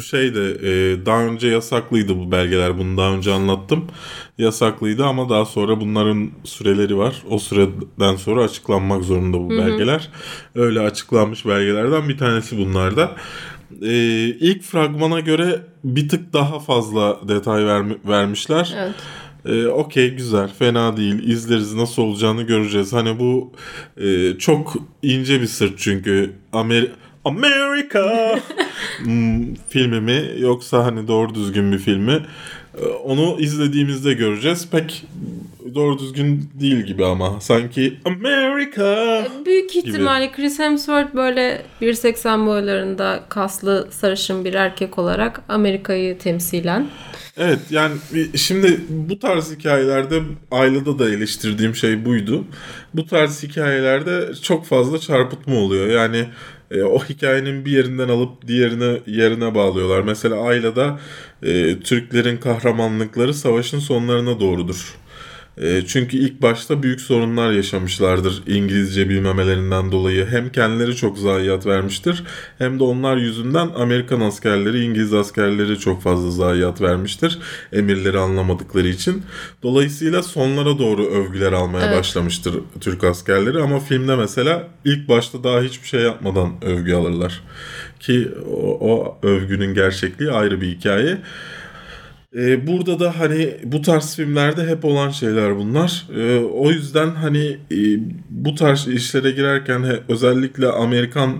[0.00, 2.78] şey de e, daha önce yasaklıydı bu belgeler.
[2.78, 3.84] Bunu daha önce anlattım.
[4.38, 7.22] Yasaklıydı ama daha sonra bunların süreleri var.
[7.30, 10.08] O süreden sonra açıklanmak zorunda bu belgeler.
[10.54, 13.10] Öyle açıklanmış belgelerden bir tanesi bunlar da.
[13.82, 13.92] E,
[14.40, 18.74] ilk fragmana göre bir tık daha fazla detay vermi- vermişler.
[18.78, 18.94] Evet.
[19.48, 22.92] Ee, Okey güzel fena değil izleriz nasıl olacağını göreceğiz.
[22.92, 23.52] Hani bu
[23.96, 26.86] e, çok ince bir sırt çünkü Amer
[27.24, 28.38] Amerika
[29.04, 32.20] hmm, filmi mi yoksa hani doğru düzgün bir filmi
[32.78, 34.70] Ee, onu izlediğimizde göreceğiz.
[34.70, 35.04] Pek
[35.74, 43.88] doğru düzgün değil gibi ama sanki Amerika Büyük ihtimalle Chris Hemsworth böyle 1.80 boylarında kaslı
[43.90, 46.88] sarışın bir erkek olarak Amerika'yı temsilen.
[47.36, 47.94] Evet yani
[48.36, 52.44] şimdi bu tarz hikayelerde Ayla'da da eleştirdiğim şey buydu.
[52.94, 55.86] Bu tarz hikayelerde çok fazla çarpıtma oluyor.
[55.86, 56.26] Yani
[56.70, 60.00] e, o hikayenin bir yerinden alıp diğerine yerine bağlıyorlar.
[60.00, 61.00] Mesela Ayla'da
[61.42, 64.94] e, Türklerin kahramanlıkları savaşın sonlarına doğrudur.
[65.62, 70.26] E, çünkü ilk başta büyük sorunlar yaşamışlardır İngilizce bilmemelerinden dolayı.
[70.26, 72.22] Hem kendileri çok zayiat vermiştir
[72.58, 77.38] hem de onlar yüzünden Amerikan askerleri, İngiliz askerleri çok fazla zayiat vermiştir.
[77.72, 79.22] Emirleri anlamadıkları için.
[79.62, 81.98] Dolayısıyla sonlara doğru övgüler almaya Evet.
[81.98, 87.42] başlamıştır Türk askerleri ama filmde mesela ilk başta daha hiçbir şey yapmadan övgü alırlar.
[88.00, 91.18] Ki o, o övgünün gerçekliği ayrı bir hikaye.
[92.36, 96.06] Ee, burada da hani bu tarz filmlerde hep olan şeyler bunlar.
[96.16, 97.76] Ee, o yüzden hani e,
[98.30, 101.30] bu tarz işlere girerken he- özellikle Amerikan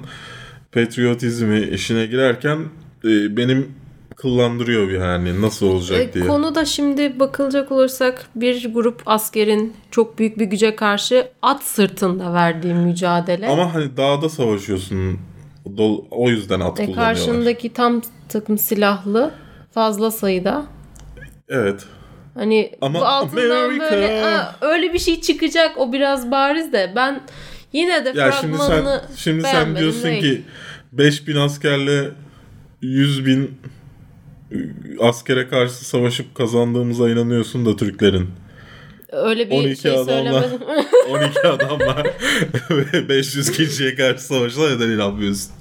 [0.72, 2.58] patriotizmi işine girerken
[3.04, 3.68] e, benim
[4.16, 6.26] kıllandırıyor bir yani nasıl olacak E, diye.
[6.26, 12.74] Konuda şimdi bakılacak olursak bir grup askerin çok büyük bir güce karşı at sırtında verdiği
[12.74, 13.48] mücadele.
[13.48, 15.18] Ama hani dağda savaşıyorsun.
[16.10, 17.14] O yüzden at E, kullanıyorlar.
[17.16, 19.30] karşındaki tam takım silahlı
[19.70, 20.66] fazla sayıda.
[21.48, 21.84] Evet.
[22.34, 23.90] Hani Ama bu altından Amerika.
[23.90, 27.20] böyle "Aa, öyle bir şey çıkacak o biraz bariz de ben
[27.72, 30.20] yine de Ya şimdi sen fragmanını şimdi sen diyorsun değil.
[30.22, 30.42] ki
[30.92, 32.10] 5000 askerle
[32.82, 33.58] 100 bin
[35.00, 38.28] askere karşı savaşıp kazandığımıza inanıyorsun da Türklerin.
[39.12, 40.60] Öyle bir 12 şey adamla söylemedim.
[41.10, 42.04] 12 adamla
[42.70, 45.52] ve 500 kişiye karşı savaşına neden inanmıyorsun?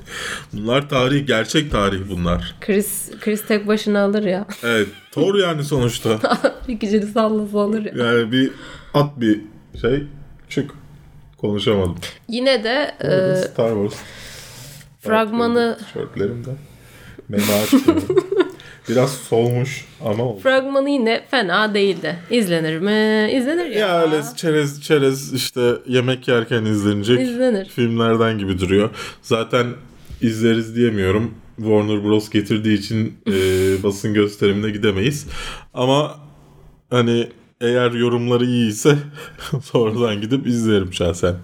[0.53, 2.55] Bunlar tarih, gerçek tarih bunlar.
[2.61, 4.45] Chris Chris tek başına alır ya.
[4.63, 6.19] Evet, Thor yani sonuçta.
[6.67, 8.05] bir kişini sallasa alır ya.
[8.05, 8.51] Yani bir
[8.93, 9.41] at bir
[9.81, 10.03] şey
[10.49, 10.71] çık.
[11.37, 11.97] Konuşamadım.
[12.29, 14.01] Yine de e, Star Wars.
[15.01, 16.49] fragmanı Tişörtlerimde.
[17.29, 18.03] Meme açmıyorum.
[18.89, 20.39] Biraz solmuş ama oldu.
[20.41, 22.15] fragmanı yine fena değildi.
[22.31, 23.31] İzlenir mi?
[23.37, 23.79] İzlenir ya.
[23.79, 27.65] Ya öyle çerez çerez işte yemek yerken izlenecek İzlenir.
[27.69, 28.89] filmlerden gibi duruyor.
[29.21, 29.67] Zaten
[30.21, 31.33] izleriz diyemiyorum.
[31.57, 33.33] Warner Bros getirdiği için e,
[33.83, 35.27] basın gösterimine gidemeyiz.
[35.73, 36.15] Ama
[36.89, 37.27] hani
[37.61, 38.95] eğer yorumları iyiyse
[39.63, 41.35] sonradan gidip izlerim şahsen.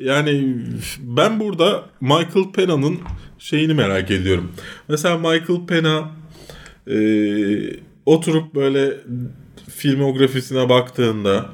[0.00, 0.54] Yani
[1.00, 2.98] ben burada Michael Pena'nın
[3.38, 4.52] şeyini merak ediyorum.
[4.88, 6.10] Mesela Michael Pena
[6.90, 6.96] e,
[8.06, 8.96] oturup böyle
[9.68, 11.46] filmografisine baktığında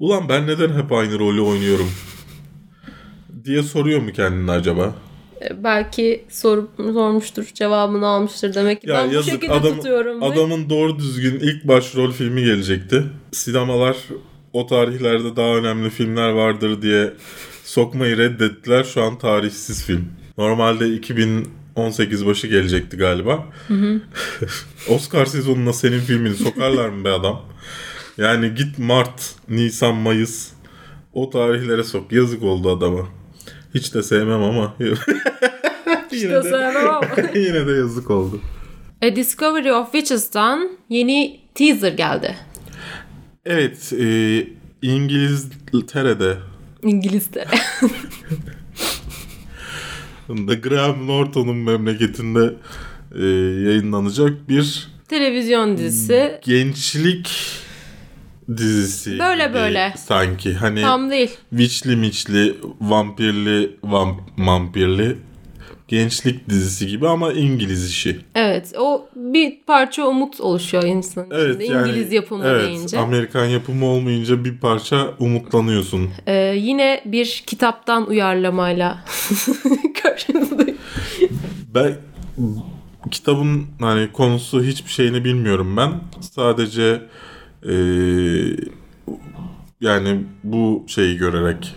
[0.00, 1.90] ulan ben neden hep aynı rolü oynuyorum
[3.44, 4.94] diye soruyor mu kendine acaba?
[5.50, 8.90] E, Belki sorup sormuştur, cevabını almıştır demek ki.
[8.90, 10.20] Ya ben bu yazık şekilde adam, tutuyorum.
[10.20, 13.02] ve- adamın doğru düzgün ilk başrol filmi gelecekti.
[13.32, 13.96] Sinemalar
[14.52, 17.12] o tarihlerde daha önemli filmler vardır diye
[17.64, 18.84] sokmayı reddettiler.
[18.84, 20.04] Şu an tarihsiz film.
[20.38, 20.88] Normalde
[21.76, 23.46] 2018 başı gelecekti galiba.
[24.88, 27.42] Oscar sezonuna senin filmini sokarlar mı be adam?
[28.18, 30.48] Yani git Mart, Nisan, Mayıs
[31.12, 32.12] o tarihlere sok.
[32.12, 33.08] Yazık oldu adama.
[33.74, 34.74] Hiç de sevmem ama.
[36.12, 37.00] Yine, de, sevmem ama.
[37.34, 38.40] yine de yazık oldu.
[39.02, 42.36] A Discovery of Witches'tan yeni teaser geldi.
[43.44, 44.46] Evet, e,
[44.82, 46.36] İngiltere'de
[46.82, 47.44] İngilizce.
[50.26, 52.54] The Graham Norton'un memleketinde
[53.14, 53.24] e,
[53.70, 56.40] yayınlanacak bir Televizyon dizisi.
[56.44, 57.30] gençlik
[58.56, 59.18] dizisi.
[59.18, 59.94] Böyle böyle.
[59.96, 61.30] Sanki hani Tam değil.
[61.50, 65.16] witchli miçli, vampirli, vamp, vampirli
[65.88, 68.20] gençlik dizisi gibi ama İngiliz işi.
[68.34, 68.72] Evet.
[68.78, 71.64] O bir parça umut oluşuyor insanın Evet içinde.
[71.76, 72.98] yani İngiliz yapımı evet, deyince.
[72.98, 76.10] Amerikan yapımı olmayınca bir parça umutlanıyorsun.
[76.26, 79.04] Ee, yine bir kitaptan uyarlamayla
[80.02, 80.76] karşınızdayım.
[81.74, 81.96] Ben
[83.10, 85.90] kitabın hani konusu hiçbir şeyini bilmiyorum ben.
[86.20, 87.02] Sadece
[87.64, 88.56] eee,
[89.80, 91.74] yani bu şeyi görerek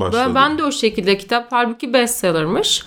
[0.00, 0.34] başladım.
[0.34, 2.82] Ben, ben de o şekilde kitap halbuki bestseller'mış.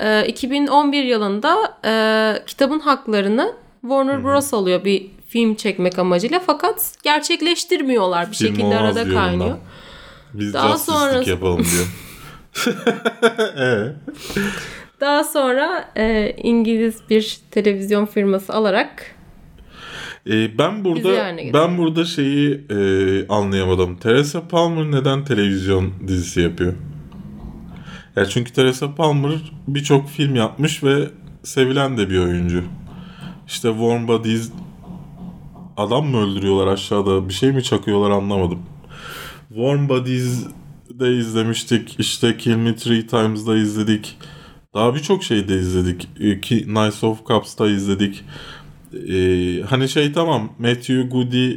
[0.00, 4.54] Ee, 2011 yılında e, kitabın haklarını Warner Bros.
[4.54, 9.56] alıyor bir film çekmek amacıyla fakat gerçekleştirmiyorlar bir Film şekilde arada kaynıyor.
[10.34, 10.76] Biz Daha
[11.12, 11.86] League yapalım diyor.
[15.00, 19.13] Daha sonra e, İngiliz bir televizyon firması alarak
[20.30, 22.78] e, ben burada ben burada şeyi e,
[23.28, 23.96] anlayamadım.
[23.96, 26.74] Teresa Palmer neden televizyon dizisi yapıyor?
[28.16, 31.08] Ya çünkü Teresa Palmer birçok film yapmış ve
[31.42, 32.64] sevilen de bir oyuncu.
[33.46, 34.52] İşte Warm Bodies
[35.76, 38.58] adam mı öldürüyorlar aşağıda bir şey mi çakıyorlar anlamadım.
[39.48, 40.46] Warm Bodies
[40.90, 42.00] de izlemiştik.
[42.00, 44.18] İşte Kill Me Three Times'da izledik.
[44.74, 46.08] Daha birçok şey de izledik.
[46.20, 48.24] Ee, Ki Nice of Cups'ta izledik.
[49.08, 51.56] Ee, hani şey tamam Matthew Goody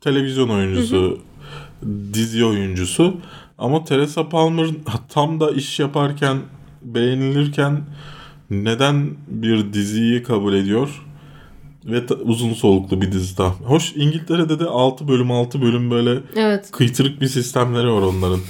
[0.00, 1.18] televizyon oyuncusu,
[2.14, 3.16] dizi oyuncusu
[3.58, 4.66] ama Teresa Palmer
[5.08, 6.38] tam da iş yaparken
[6.82, 7.80] beğenilirken
[8.50, 11.02] neden bir diziyi kabul ediyor?
[11.84, 13.48] Ve ta- uzun soluklu bir dizi daha.
[13.50, 18.40] Hoş İngiltere'de de 6 bölüm 6 bölüm böyle evet kıytırık bir sistemleri var onların.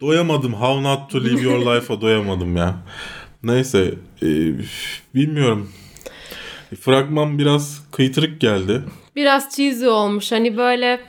[0.00, 0.52] Doyamadım.
[0.52, 2.74] How not to live your life'a doyamadım ya.
[3.42, 3.94] Neyse.
[4.22, 4.26] e,
[5.14, 5.68] bilmiyorum.
[6.80, 8.82] Fragman biraz kıytırık geldi.
[9.16, 10.32] biraz cheesy olmuş.
[10.32, 11.00] Hani böyle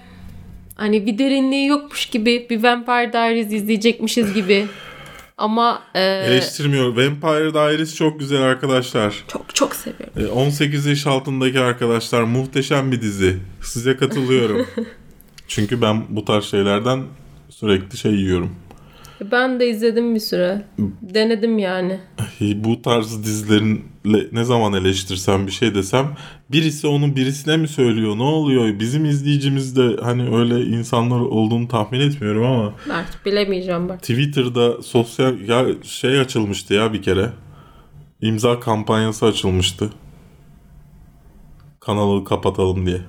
[0.75, 4.65] hani bir derinliği yokmuş gibi bir Vampire Diaries izleyecekmişiz gibi.
[5.37, 6.87] Ama e, Eleştirmiyor.
[6.87, 9.23] Vampire Diaries çok güzel arkadaşlar.
[9.27, 10.13] çok çok seviyorum.
[10.17, 13.37] E, 18 yaş altındaki arkadaşlar muhteşem bir dizi.
[13.61, 14.67] Size katılıyorum.
[15.47, 17.03] Çünkü ben bu tarz şeylerden
[17.49, 18.55] sürekli şey yiyorum.
[19.21, 20.65] Ben de izledim bir süre.
[21.01, 21.99] Denedim yani.
[22.55, 23.85] bu tarz dizilerin
[24.31, 26.15] ne zaman eleştirsem bir şey desem
[26.51, 31.99] birisi onu birisine mi söylüyor ne oluyor bizim izleyicimiz de hani öyle insanlar olduğunu tahmin
[31.99, 33.99] etmiyorum ama Artık bilemeyeceğim bak.
[34.01, 37.29] Twitter'da sosyal ya şey açılmıştı ya bir kere
[38.21, 39.89] imza kampanyası açılmıştı
[41.79, 43.01] kanalı kapatalım diye.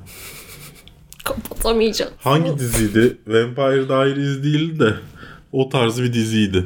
[1.24, 2.12] Kapatamayacağım.
[2.18, 3.16] Hangi diziydi?
[3.26, 4.94] Vampire Diaries değil de
[5.52, 6.64] o tarz bir diziydi.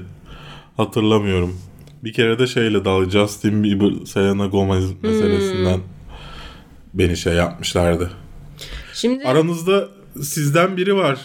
[0.76, 1.56] Hatırlamıyorum.
[2.04, 5.80] Bir kere de şeyle dalga Justin Bieber, Selena Gomez meselesinden
[6.94, 8.10] beni şey yapmışlardı.
[8.94, 9.88] Şimdi Aranızda
[10.22, 11.20] sizden biri var.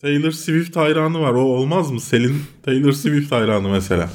[0.00, 1.32] Taylor Swift hayranı var.
[1.32, 2.00] O olmaz mı?
[2.00, 4.10] Selin Taylor Swift hayranı mesela.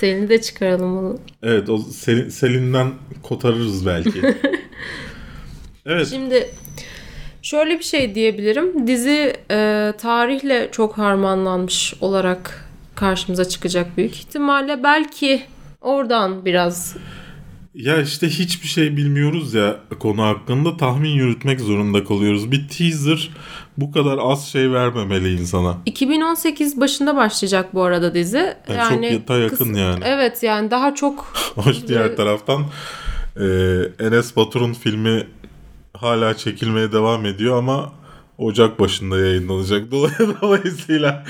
[0.00, 1.18] Selin'i de çıkaralım onu.
[1.42, 2.90] Evet o Selin, Selin'den
[3.22, 4.22] kotarırız belki.
[5.86, 6.08] evet.
[6.08, 6.50] Şimdi
[7.44, 8.86] şöyle bir şey diyebilirim.
[8.86, 14.82] Dizi e, tarihle çok harmanlanmış olarak karşımıza çıkacak büyük ihtimalle.
[14.82, 15.42] Belki
[15.80, 16.96] oradan biraz
[17.74, 22.50] Ya işte hiçbir şey bilmiyoruz ya konu hakkında tahmin yürütmek zorunda kalıyoruz.
[22.50, 23.30] Bir teaser
[23.78, 25.76] bu kadar az şey vermemeli insana.
[25.86, 28.54] 2018 başında başlayacak bu arada dizi.
[28.68, 30.00] Yani çok yata yakın yani.
[30.04, 31.20] Evet yani daha çok
[31.54, 32.62] Hoş diğer taraftan
[33.36, 33.44] e,
[33.98, 35.26] Enes Batur'un filmi
[36.04, 37.92] hala çekilmeye devam ediyor ama
[38.38, 39.92] Ocak başında yayınlanacak.
[39.92, 41.24] Dolay- Dolayısıyla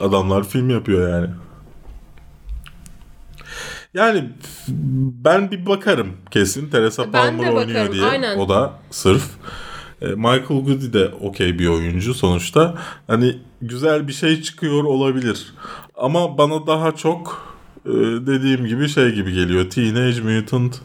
[0.00, 1.30] adamlar film yapıyor yani.
[3.94, 4.30] Yani
[5.24, 8.04] ben bir bakarım kesin Teresa Palmer oynuyor bakarım, diye.
[8.04, 8.38] aynen.
[8.38, 9.22] O da sırf.
[10.02, 12.74] E, Michael Goody de okey bir oyuncu sonuçta.
[13.06, 15.54] Hani güzel bir şey çıkıyor olabilir.
[15.96, 17.46] Ama bana daha çok
[18.26, 19.70] dediğim gibi şey gibi geliyor.
[19.70, 20.80] Teenage Mutant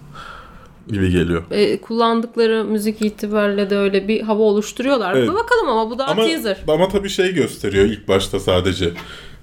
[0.87, 1.43] gibi geliyor.
[1.51, 5.15] E, kullandıkları müzik itibariyle de öyle bir hava oluşturuyorlar.
[5.15, 5.29] Evet.
[5.29, 6.57] Bakalım ama bu daha Ama, teaser.
[6.67, 8.91] ama tabii şey gösteriyor ilk başta sadece.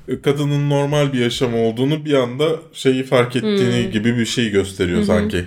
[0.08, 3.90] E, Kadının normal bir yaşam olduğunu bir anda şeyi fark ettiğini Hmm.
[3.90, 5.44] gibi bir şey gösteriyor sanki.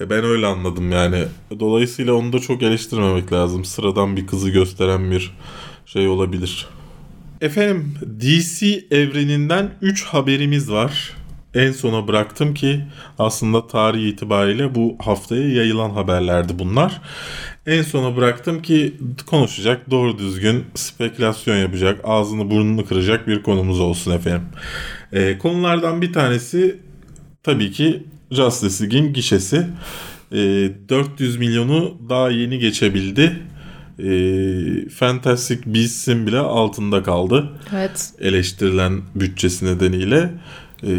[0.00, 1.24] E, Ben öyle anladım yani.
[1.60, 3.64] Dolayısıyla onu da çok eleştirmemek lazım.
[3.64, 5.32] Sıradan bir kızı gösteren bir
[5.86, 6.66] şey olabilir.
[7.40, 11.12] Efendim DC evreninden 3 haberimiz var.
[11.56, 12.80] En sona bıraktım ki
[13.18, 17.00] aslında tarih itibariyle bu haftaya yayılan haberlerdi bunlar.
[17.66, 18.94] En sona bıraktım ki
[19.26, 24.46] konuşacak, doğru düzgün spekülasyon yapacak, ağzını burnunu kıracak bir konumuz olsun efendim.
[25.12, 26.80] Ee, konulardan bir tanesi
[27.42, 29.66] tabii ki Justice League'in gişesi.
[30.32, 30.36] Ee,
[30.88, 33.36] 400 milyonu daha yeni geçebildi.
[33.98, 38.12] Ee, Fantastic Beasts'in bile altında kaldı Evet.
[38.20, 40.30] eleştirilen bütçesi nedeniyle.
[40.86, 40.90] Ee,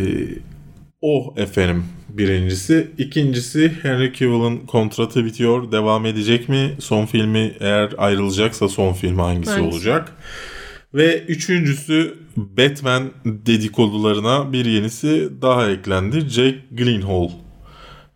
[1.02, 2.92] o efendim birincisi.
[2.98, 5.72] İkincisi Henry Cavill'ın kontratı bitiyor.
[5.72, 6.76] Devam edecek mi?
[6.80, 9.76] Son filmi eğer ayrılacaksa son filmi hangisi Hangisi?
[9.76, 10.12] olacak?
[10.94, 16.20] Ve üçüncüsü Batman dedikodularına bir yenisi daha eklendi.
[16.30, 17.30] Jake Gyllenhaal.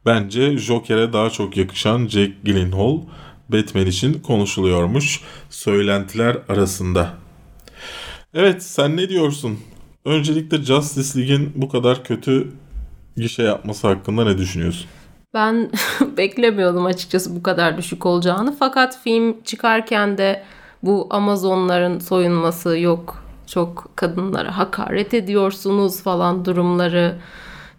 [0.05, 2.97] Bence Joker'e daha çok yakışan Jake Gyllenhaal
[3.49, 7.13] Batman için konuşuluyormuş söylentiler arasında.
[8.34, 9.60] Evet sen ne diyorsun?
[10.05, 12.51] Öncelikle Justice League'in bu kadar kötü
[13.17, 14.85] gişe yapması hakkında ne düşünüyorsun?
[15.33, 15.71] Ben
[16.17, 18.55] beklemiyordum açıkçası bu kadar düşük olacağını.
[18.59, 20.43] Fakat film çıkarken de
[20.83, 23.23] bu Amazonların soyunması yok.
[23.47, 27.17] Çok kadınlara hakaret ediyorsunuz falan durumları.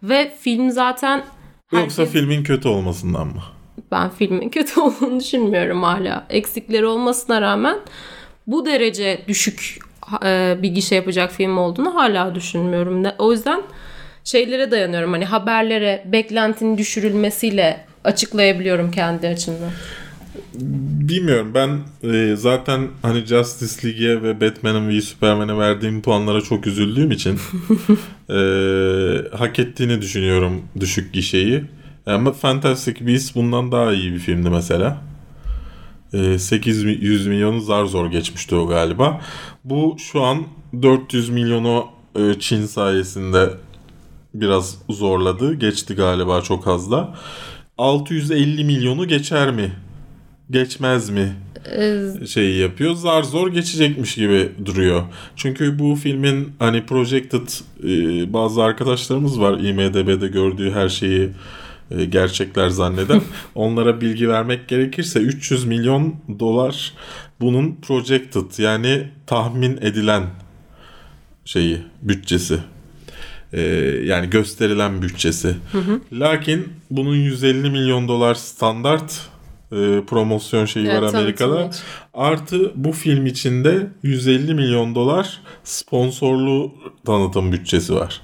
[0.02, 1.24] Ve film zaten
[1.72, 3.42] Yoksa herkes- filmin kötü olmasından mı?
[3.92, 6.26] ben filmin kötü olduğunu düşünmüyorum hala.
[6.30, 7.78] Eksikleri olmasına rağmen
[8.46, 9.78] bu derece düşük
[10.24, 13.04] e, bir gişe yapacak film olduğunu hala düşünmüyorum.
[13.18, 13.62] O yüzden
[14.24, 15.12] şeylere dayanıyorum.
[15.12, 19.70] Hani haberlere beklentinin düşürülmesiyle açıklayabiliyorum kendi açımdan.
[21.08, 21.78] Bilmiyorum ben
[22.12, 27.32] e, zaten hani Justice League'e ve Batman'ın ve Superman'e verdiğim puanlara çok üzüldüğüm için
[28.30, 28.36] e,
[29.36, 31.64] hak ettiğini düşünüyorum düşük gişeyi.
[32.06, 35.12] Ama Fantastic Beasts bundan daha iyi bir filmdi mesela.
[36.12, 39.20] E, 800 milyonu zar zor geçmişti o galiba.
[39.64, 40.42] Bu şu an
[40.83, 43.51] 400 milyonu e, Çin sayesinde
[44.35, 45.55] biraz zorladı.
[45.55, 47.14] Geçti galiba çok az da.
[47.79, 49.72] 650 milyonu geçer mi?
[50.51, 51.37] Geçmez mi?
[52.27, 52.94] şeyi yapıyor.
[52.94, 55.03] Zar zor geçecekmiş gibi duruyor.
[55.37, 57.48] Çünkü bu filmin hani projected
[57.85, 61.31] e, bazı arkadaşlarımız var IMDB'de gördüğü her şeyi
[62.05, 63.20] gerçekler zanneden.
[63.55, 66.92] Onlara bilgi vermek gerekirse 300 milyon dolar
[67.40, 70.22] bunun projected yani tahmin edilen
[71.44, 72.59] şeyi bütçesi.
[73.52, 73.61] E,
[74.05, 75.57] yani gösterilen bütçesi.
[76.12, 79.33] Lakin bunun 150 milyon dolar standart
[79.72, 81.68] e, promosyon şeyi var Evet, tanıtım Amerika'da.
[81.68, 81.81] için.
[82.14, 86.74] Artı bu film içinde 150 milyon dolar sponsorlu
[87.07, 88.20] tanıtım bütçesi var.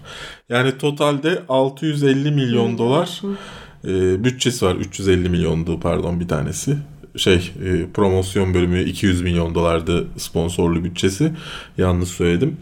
[0.49, 3.21] Yani totalde 650 milyon dolar
[3.85, 4.75] e, bütçesi var.
[4.75, 6.77] 350 milyondu pardon bir tanesi.
[7.17, 11.33] Şey e, promosyon bölümü 200 milyon dolardı sponsorlu bütçesi.
[11.79, 12.57] Yanlış söyledim.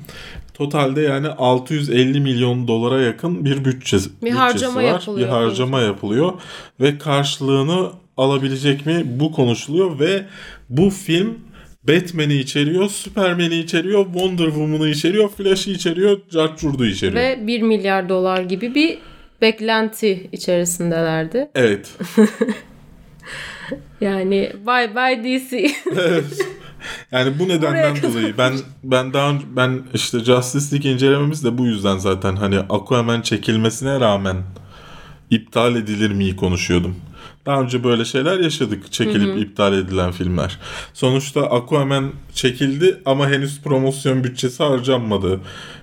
[0.55, 4.83] Totalde yani 650 milyon dolara yakın bir bütçesi, Bir bütçesi harcama var.
[4.83, 5.29] yapılıyor.
[5.29, 6.33] Bir harcama yapılıyor
[6.81, 10.27] ve karşılığını alabilecek mi bu konuşuluyor ve
[10.69, 11.39] bu film
[11.89, 17.23] Batman'i içeriyor, Superman'i içeriyor, Wonder Woman'ı içeriyor, Flash'ı içeriyor, Carchurdu içeriyor.
[17.23, 18.99] Ve 1 milyar dolar gibi bir
[19.43, 21.49] beklenti içerisindelerdi.
[21.55, 21.93] Evet.
[24.01, 25.71] Yani bye bye DC.
[27.13, 28.53] Yani bu nedenden dolayı ben
[28.85, 34.01] ben daha önce ben işte Justice League incelememiz de bu yüzden zaten hani Aquaman çekilmesine
[34.01, 34.37] rağmen
[35.31, 36.97] iptal edilir mi konuşuyordum.
[37.47, 40.59] Daha önce böyle şeyler yaşadık çekilip iptal edilen filmler.
[40.95, 45.41] Sonuçta Aquaman çekildi ama henüz promosyon bütçesi harcanmadı.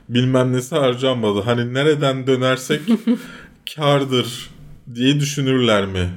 [0.10, 1.42] Bilmem nesi harcanmadı.
[1.42, 2.82] Hani nereden dönersek
[3.76, 4.50] kardır
[4.96, 6.10] diye düşünürler mi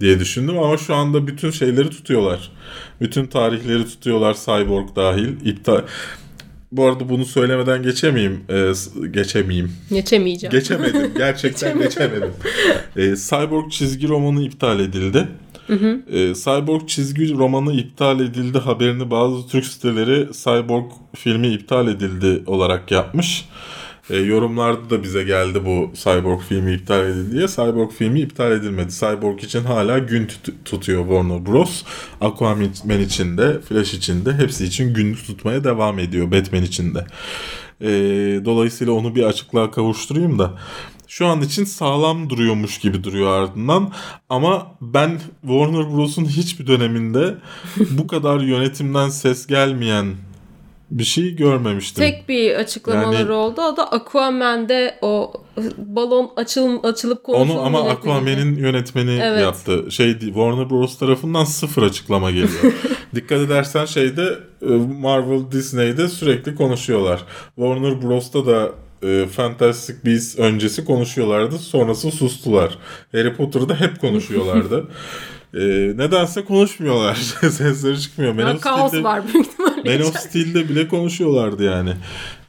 [0.00, 2.52] diye düşündüm ama şu anda bütün şeyleri tutuyorlar.
[3.00, 5.28] Bütün tarihleri tutuyorlar Cyborg dahil.
[5.44, 5.82] İptal
[6.72, 8.40] bu arada bunu söylemeden geçemeyeyim.
[8.74, 9.72] S- geçemeyeyim.
[9.90, 10.52] Geçemeyeceğim.
[10.52, 11.12] Geçemedim.
[11.16, 12.30] Gerçekten geçemedim.
[12.96, 15.28] Ee, Cyborg çizgi romanı iptal edildi.
[16.12, 22.90] Ee, Cyborg çizgi romanı iptal edildi haberini bazı Türk siteleri Cyborg filmi iptal edildi olarak
[22.90, 23.44] yapmış.
[24.10, 27.46] E, yorumlarda da bize geldi bu Cyborg filmi iptal edildi diye.
[27.46, 28.92] Cyborg filmi iptal edilmedi.
[28.92, 31.82] Cyborg için hala gün tut- tutuyor Warner Bros.
[32.20, 37.06] Aquaman için de, Flash için de hepsi için gün tutmaya devam ediyor Batman için de.
[37.80, 37.88] E,
[38.44, 40.54] dolayısıyla onu bir açıklığa kavuşturayım da.
[41.08, 43.92] Şu an için sağlam duruyormuş gibi duruyor ardından.
[44.28, 47.34] Ama ben Warner Bros'un hiçbir döneminde
[47.90, 50.06] bu kadar yönetimden ses gelmeyen
[50.90, 52.04] bir şey görmemiştim.
[52.04, 53.60] Tek bir açıklamaları Yani- oldu.
[53.62, 55.32] O da Aquaman'de o
[55.78, 57.58] balon açıl, açılıp konuşuldu.
[57.58, 59.40] Onu ama Aquaman'in yönetmeni Evet.
[59.42, 59.90] yaptı.
[59.90, 62.72] Şey Warner Bros tarafından sıfır açıklama geliyor.
[63.14, 64.66] Dikkat edersen şeyde e,
[65.00, 67.20] Marvel Disney'de sürekli konuşuyorlar.
[67.56, 68.70] Warner Bros'ta da
[69.02, 71.58] e, Fantastic Beasts öncesi konuşuyorlardı.
[71.58, 72.78] Sonrası sustular.
[73.12, 74.88] Harry Potter'da hep konuşuyorlardı.
[75.56, 75.62] E,
[75.96, 77.14] nedense konuşmuyorlar.
[77.50, 78.32] Sesleri çıkmıyor.
[78.32, 79.98] Man of kaos Steel'de- var büyük ihtimalle.
[79.98, 81.92] Man of Steel'de bile konuşuyorlardı yani.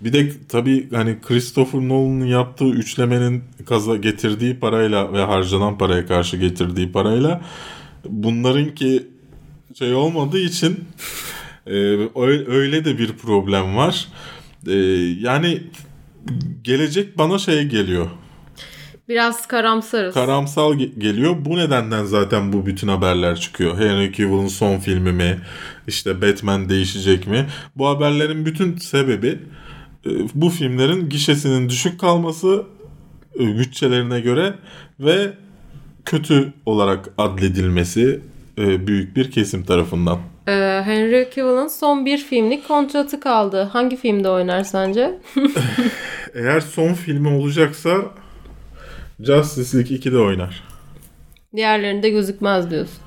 [0.02, 6.38] Bir de tabii hani Christopher Nolan'ın yaptığı üçlemenin kaza getirdiği parayla ve harcanan paraya karşı
[6.38, 7.42] getirdiği parayla
[8.06, 9.08] bunlarınki
[9.80, 10.86] şey olmadığı için
[11.68, 11.74] e,
[12.16, 14.08] öyle, öyle de bir problem var.
[14.68, 14.76] E,
[15.20, 15.64] yani
[16.64, 18.08] gelecek bana şey geliyor.
[19.10, 20.14] Biraz karamsarız.
[20.14, 21.36] Karamsal ge- geliyor.
[21.40, 23.78] Bu nedenden zaten bu bütün haberler çıkıyor.
[23.78, 25.38] Henry Cavill'ın son filmi mi?
[25.88, 27.46] İşte Batman değişecek mi?
[27.76, 29.40] Bu haberlerin bütün sebebi
[30.06, 32.64] e, bu filmlerin gişesinin düşük kalması
[33.40, 34.54] e, bütçelerine göre
[35.00, 35.34] ve
[36.06, 38.20] kötü olarak adledilmesi
[38.58, 40.20] e, büyük bir kesim tarafından.
[40.48, 43.70] Ee, Henry Cavill'ın son bir filmlik kontratı kaldı.
[43.74, 45.20] Hangi filmde oynar sence?
[46.36, 47.92] Eğer son filmi olacaksa
[49.20, 50.64] Justice League 2'de oynar.
[51.56, 52.98] Diğerlerinde gözükmez diyorsun.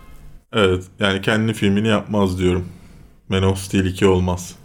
[0.53, 2.69] Evet yani kendi filmini yapmaz diyorum.
[3.29, 4.57] Man of Steel 2 olmaz.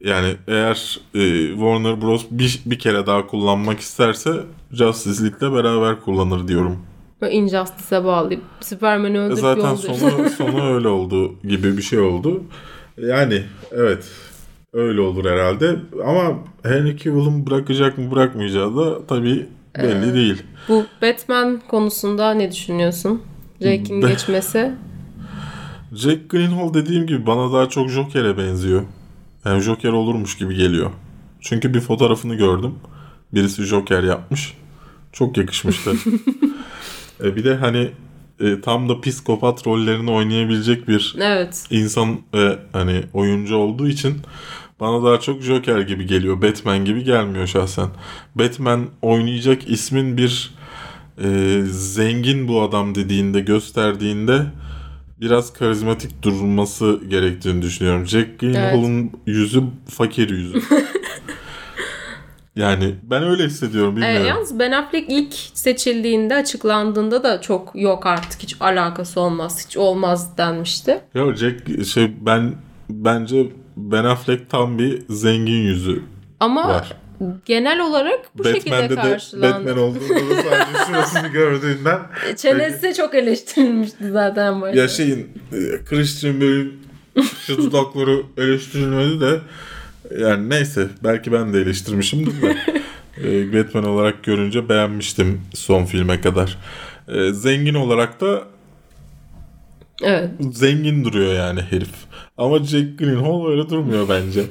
[0.00, 2.24] Yani eğer e, Warner Bros.
[2.30, 4.32] Bir, bir kere daha kullanmak isterse
[4.72, 6.78] Justice League'le beraber kullanır diyorum.
[7.20, 12.42] Böyle Injustice'e bağlayıp Superman'i öldürüp Zaten sonu, sonu öyle oldu gibi bir şey oldu.
[12.98, 13.42] Yani
[13.72, 14.04] evet
[14.74, 15.76] öyle olur herhalde.
[16.06, 19.46] Ama Henry Cavill'ın bırakacak mı bırakmayacağı da tabii
[19.78, 20.42] belli değil.
[20.68, 23.22] Bu Batman konusunda ne düşünüyorsun?
[23.60, 24.72] Jake'in geçmesi.
[25.92, 28.82] Jack Gyllenhaal dediğim gibi bana daha çok Joker'e benziyor.
[29.44, 30.90] Yani Joker olurmuş gibi geliyor.
[31.40, 32.74] Çünkü bir fotoğrafını gördüm.
[33.34, 34.56] Birisi Joker yapmış.
[35.12, 35.90] Çok yakışmıştı.
[37.24, 37.90] E, bir de hani
[38.40, 41.66] e, tam da psikopat rollerini oynayabilecek bir Evet.
[41.70, 44.14] insan ve hani oyuncu olduğu için
[44.84, 46.42] bana daha çok Joker gibi geliyor.
[46.42, 47.88] Batman gibi gelmiyor şahsen.
[48.34, 50.54] Batman oynayacak ismin bir
[51.24, 54.42] e, zengin bu adam dediğinde gösterdiğinde
[55.20, 58.06] biraz karizmatik durması gerektiğini düşünüyorum.
[58.06, 60.62] Jack Gyllenhaal'ın yüzü fakir yüzü.
[62.56, 64.26] yani ben öyle hissediyorum Ee, bilmiyorum.
[64.26, 70.38] yalnız Ben Affleck ilk seçildiğinde açıklandığında da çok yok artık hiç alakası olmaz hiç olmaz
[70.38, 71.00] denmişti.
[71.14, 72.54] Ya Jack şey ben
[72.90, 73.46] bence
[73.76, 76.02] Ben Affleck tam bir zengin yüzü
[76.40, 76.92] Ama var.
[77.44, 79.54] genel olarak bu şekilde Batman'de de karşılandı.
[79.68, 81.98] Batman olduğunda da sadece şurasını gördüğünden
[82.36, 84.80] Çenesi çok eleştirilmişti zaten başta.
[84.80, 85.18] ya şeyin
[85.52, 86.84] e, Christian Bale'in
[87.46, 89.40] şu dudakları eleştirilmedi de
[90.18, 92.56] yani neyse belki ben de eleştirmişimdir de
[93.24, 96.58] e, Batman olarak görünce beğenmiştim son filme kadar.
[97.08, 98.42] E, zengin olarak da
[100.02, 100.30] Evet.
[100.52, 101.90] zengin duruyor yani herif.
[102.38, 104.44] Ama Jack Gyllenhaal öyle durmuyor bence.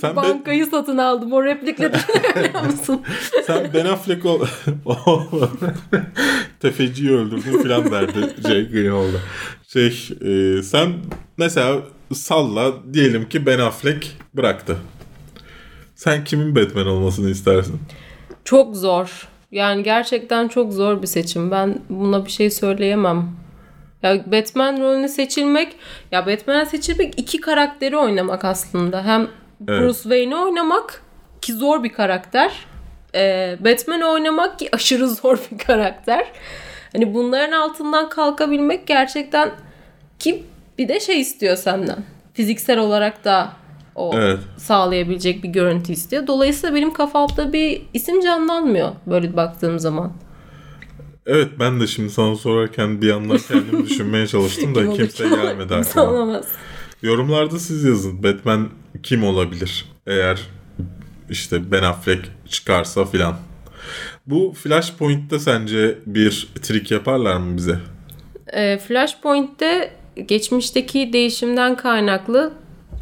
[0.00, 3.02] Sen, ben, Bankayı satın aldım o replikle düşünebiliyor musun?
[3.46, 4.40] sen Ben Affleck ol...
[6.60, 9.18] Tefeciyi öldürdün falan derdi Jack Gyllenhaal'da.
[9.68, 10.92] Şey, e, sen
[11.38, 11.76] mesela
[12.14, 14.76] salla diyelim ki Ben Affleck bıraktı.
[15.94, 17.80] Sen kimin Batman olmasını istersin?
[18.44, 19.28] Çok zor.
[19.52, 21.50] Yani gerçekten çok zor bir seçim.
[21.50, 23.36] Ben buna bir şey söyleyemem.
[24.02, 25.76] Ya Batman rolüne seçilmek,
[26.12, 29.04] ya Batman'e seçilmek iki karakteri oynamak aslında.
[29.04, 29.20] Hem
[29.68, 29.80] Evet.
[29.82, 31.02] Bruce Wayne'i oynamak
[31.40, 32.52] ki zor bir karakter.
[33.14, 36.26] Ee, Batman'i oynamak ki aşırı zor bir karakter.
[36.92, 39.50] Hani bunların altından kalkabilmek gerçekten
[40.18, 40.44] ki
[40.78, 41.98] bir de şey istiyor senden.
[42.34, 43.52] Fiziksel olarak da
[43.94, 44.38] o Evet.
[44.56, 46.26] sağlayabilecek bir görüntü istiyor.
[46.26, 50.12] Dolayısıyla benim kafamda bir isim canlanmıyor böyle baktığım zaman.
[51.32, 56.10] Evet ben de şimdi sana sorarken bir yandan kendimi düşünmeye çalıştım da kimse gelmedi aklıma.
[56.10, 56.44] olamaz.
[57.02, 58.22] Yorumlarda siz yazın.
[58.22, 58.68] Batman
[59.02, 59.84] kim olabilir?
[60.06, 60.40] Eğer
[61.30, 63.36] işte Ben Affleck çıkarsa filan.
[64.26, 67.78] Bu Flashpoint'te sence bir trik yaparlar mı bize?
[68.52, 69.92] E, Flashpoint'te
[70.26, 72.52] geçmişteki değişimden kaynaklı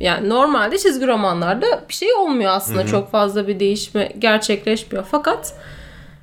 [0.00, 2.86] Yani normalde çizgi romanlarda bir şey olmuyor aslında.
[2.86, 5.06] Çok fazla bir değişme gerçekleşmiyor.
[5.10, 5.54] Fakat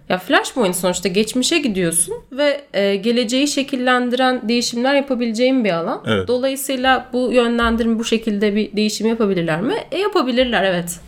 [0.10, 6.04] ya Flashpoint sonuçta geçmişe gidiyorsun ve e, geleceği şekillendiren değişimler yapabileceğin bir alan.
[6.08, 6.28] Evet.
[6.28, 9.76] Dolayısıyla bu yönlendirme bu şekilde bir değişim yapabilirler mi?
[9.92, 11.00] E yapabilirler evet.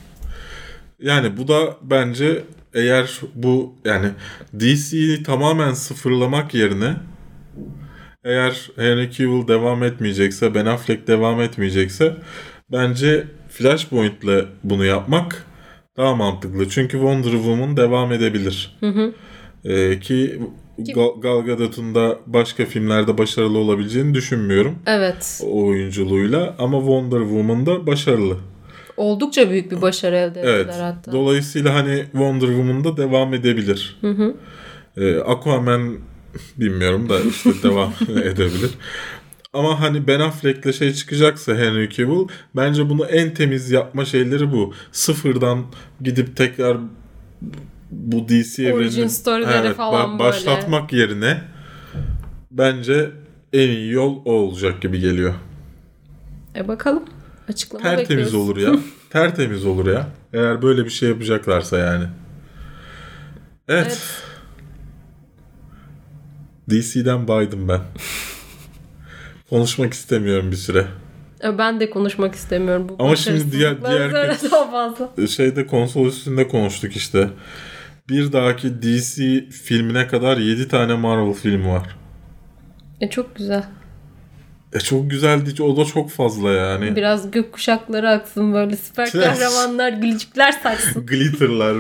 [1.00, 2.44] Yani bu da bence
[2.74, 4.08] eğer bu yani
[4.60, 6.94] DC'yi tamamen sıfırlamak yerine
[8.24, 12.16] eğer Henry Cavill devam etmeyecekse, Ben Affleck devam etmeyecekse
[12.72, 15.47] bence Flashpoint'le bunu yapmak
[15.98, 16.70] daha mantıklı.
[16.70, 18.78] Çünkü Wonder Woman devam edebilir.
[19.66, 20.40] Ee, ki
[20.96, 25.42] Gal, Gal Gadot'un da başka filmlerde başarılı olabileceğini düşünmüyorum Evet.
[25.46, 28.38] o oyunculuğuyla ama Wonder Woman da başarılı.
[28.98, 30.68] Oldukça büyük bir başarı elde Evet.
[30.70, 31.12] ettiler hatta.
[31.12, 34.00] Dolayısıyla hani Wonder Woman'da devam edebilir.
[34.98, 35.98] Ee, Aquaman
[36.58, 38.72] bilmiyorum da işte devam edebilir.
[39.54, 44.74] Ama hani Ben Affleck'le şey çıkacaksa Henry Cavill bence bunu en temiz yapma şeyleri bu.
[44.92, 45.66] Sıfırdan
[46.02, 46.78] gidip tekrar
[47.92, 50.30] bu DC evrenini falan böyle.
[50.30, 51.42] başlatmak yerine
[52.52, 53.10] bence
[53.54, 55.34] en iyi yol o olacak gibi geliyor.
[56.56, 57.04] E bakalım.
[57.50, 58.36] Açıklama Tertemiz bekliyoruz.
[58.36, 58.76] olur ya.
[59.10, 60.08] Tertemiz olur ya.
[60.34, 62.06] Eğer böyle bir şey yapacaklarsa yani.
[63.68, 63.88] Evet.
[63.88, 64.24] Evet.
[66.84, 67.82] DC'den baydım ben.
[69.50, 70.86] Konuşmak istemiyorum bir süre.
[71.44, 74.12] E, Ben de konuşmak istemiyorum bu Ama şimdi diğer- diğer-
[74.52, 75.28] daha fazla.
[75.28, 77.30] Şeyde konsol üstünde konuştuk işte.
[78.10, 81.96] Bir dahaki DC filmine kadar 7 tane Marvel filmi var.
[83.02, 83.64] E çok güzel.
[84.74, 85.64] E çok güzeldi.
[85.64, 86.96] O da çok fazla yani.
[86.96, 91.06] Biraz gök kuşakları aksın böyle süper kahramanlar gülücükler saçsın.
[91.08, 91.76] Glitter'lar.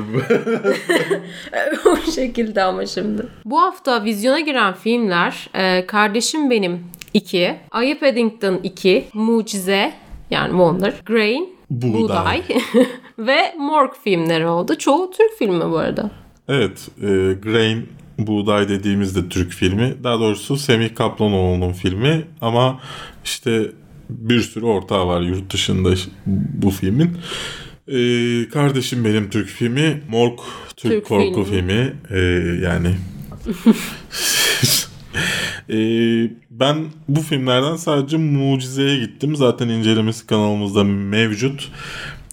[1.85, 3.25] o şekilde ama şimdi.
[3.45, 9.93] Bu hafta vizyona giren filmler e, Kardeşim Benim 2, Ayı Paddington 2, Mucize
[10.31, 12.01] yani Wonder, Grain, Buğday.
[12.01, 12.41] Buğday
[13.19, 14.77] ve Morg filmleri oldu.
[14.77, 16.11] Çoğu Türk filmi bu arada.
[16.47, 17.07] Evet, e,
[17.43, 19.95] Grain Buğday dediğimizde Türk filmi.
[20.03, 22.79] Daha doğrusu Semih Kaplanoğlu'nun filmi ama
[23.23, 23.71] işte
[24.09, 25.93] bir sürü ortağı var yurt dışında
[26.53, 27.17] bu filmin.
[27.87, 27.99] E,
[28.49, 30.39] kardeşim benim Türk filmi, Morg
[30.77, 31.67] Türk, Türk korku filmi.
[31.67, 31.93] filmi.
[32.09, 32.19] E,
[32.63, 32.95] yani
[35.69, 35.77] E,
[36.59, 39.35] ben bu filmlerden sadece Mucize'ye gittim.
[39.35, 41.71] Zaten incelemesi kanalımızda mevcut.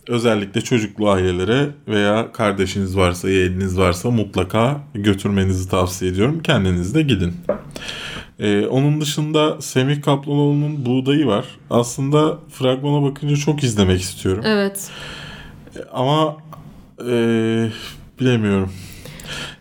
[0.08, 6.42] Özellikle çocuklu ailelere veya kardeşiniz varsa, yeğeniniz varsa mutlaka götürmenizi tavsiye ediyorum.
[6.42, 7.32] Kendiniz de gidin.
[8.38, 11.44] Ee, onun dışında Semih Kaplanoğlu'nun Buğdayı var.
[11.70, 14.44] Aslında fragmana bakınca çok izlemek istiyorum.
[14.46, 14.90] Evet.
[15.92, 16.36] Ama
[17.00, 17.70] eee,
[18.20, 18.72] bilemiyorum.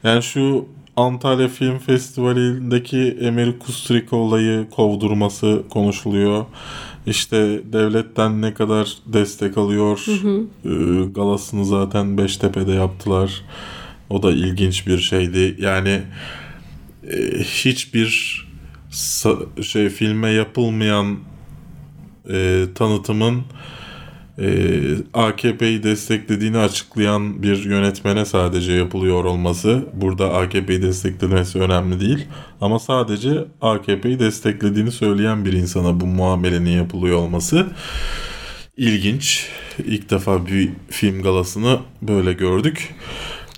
[0.03, 0.65] Yani şu
[0.97, 6.45] Antalya Film Festivali'ndeki Emel Kusturica olayı kovdurması konuşuluyor.
[7.05, 10.05] İşte devletten ne kadar destek alıyor.
[10.65, 13.41] Eee, galasını zaten Beştepe'de yaptılar.
[14.09, 15.55] O da ilginç bir şeydi.
[15.59, 16.01] Yani
[17.11, 18.43] eee, hiçbir
[19.61, 21.17] şey filme yapılmayan
[22.29, 23.41] eee, tanıtımın
[24.39, 24.79] e,
[25.13, 29.85] AKP'yi desteklediğini açıklayan bir yönetmene sadece yapılıyor olması.
[29.93, 32.27] Burada AKP'yi desteklemesi önemli değil.
[32.61, 37.67] Ama sadece AKP'yi desteklediğini söyleyen bir insana bu muamelenin yapılıyor olması
[38.77, 39.49] ilginç.
[39.85, 42.95] İlk defa bir film galasını böyle gördük.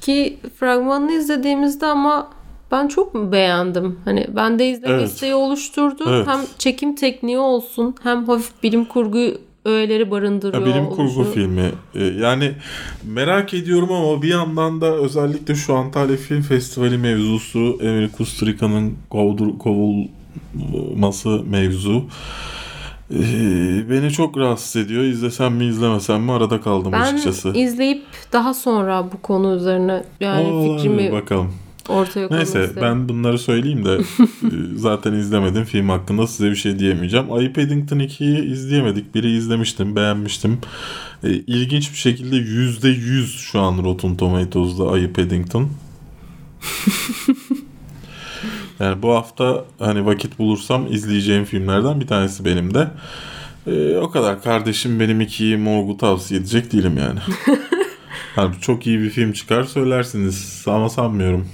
[0.02, 2.32] Ki fragmanını izlediğimizde ama
[2.72, 4.00] ben çok beğendim.
[4.06, 5.10] Hani bende izleme Evet.
[5.10, 6.04] isteği oluşturdu.
[6.10, 6.28] Evet.
[6.28, 10.68] Hem çekim tekniği olsun hem hafif bilim kurgu öğeleri barındırıyor.
[10.68, 11.32] Ya bilim kurgu oluşu.
[11.34, 11.72] filmi.
[11.96, 12.52] Ee, yani
[13.04, 18.98] merak ediyorum ama bir yandan da özellikle şu Antalya Film Festivali mevzusu Emre Kusturica'nın
[19.60, 22.04] kovulması mevzu
[23.12, 25.04] ee, beni çok rahatsız ediyor.
[25.04, 27.50] İzlesem mi izlemesem mi arada kaldım Ben açıkçası.
[27.56, 28.04] izleyip
[28.34, 31.54] daha sonra bu konu üzerine yani Olabilir, fikrimi bakalım.
[31.90, 34.02] Ortaya koymak Neyse ben bunları söyleyeyim de e,
[34.76, 37.34] zaten izlemedim film hakkında size bir şey diyemeyeceğim.
[37.34, 39.16] Ayı Paddington 2'yi izleyemedik.
[39.16, 40.60] Biri izlemiştim beğenmiştim.
[41.24, 45.70] E, ilginç bir şekilde %100 şu an Rotten Tomatoes'da Ayı Paddington.
[48.80, 52.88] yani bu hafta hani vakit bulursam izleyeceğim filmlerden bir tanesi benim de.
[53.68, 54.44] E, o kadar.
[54.44, 57.20] Kardeşim benim ikiyi morgu tavsiye edecek değilim yani.
[58.38, 61.48] Yani çok iyi bir film çıkar söylersiniz ama sanmıyorum.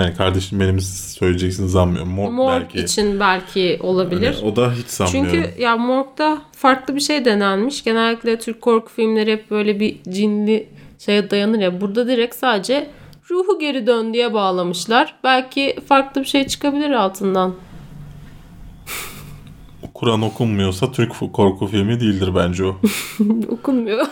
[0.00, 2.10] Yani kardeşim benim söyleyeceksiniz sanmıyorum.
[2.10, 2.80] Morg, Morg belki.
[2.80, 4.34] için belki olabilir.
[4.34, 5.30] Yani o da hiç sanmıyorum.
[5.32, 7.84] Çünkü ya Morg'da farklı bir şey denenmiş.
[7.84, 11.80] Genellikle Türk korku filmleri hep böyle bir cinli şeye dayanır ya.
[11.80, 12.90] Burada direkt sadece
[13.30, 15.14] ruhu geri dön diye bağlamışlar.
[15.24, 17.54] Belki farklı bir şey çıkabilir altından.
[19.94, 22.76] Kur'an okunmuyorsa Türk korku filmi değildir bence o.
[23.48, 24.06] Okunmuyor.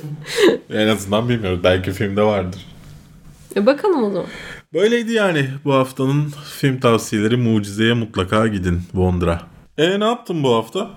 [0.70, 1.60] en azından bilmiyoruz.
[1.64, 2.66] Belki filmde vardır.
[3.56, 4.26] e bakalım o zaman.
[4.74, 9.40] Böyleydi yani bu haftanın film tavsiyeleri Mucize'ye mutlaka gidin Vondra.
[9.78, 10.90] E ne yaptın bu hafta?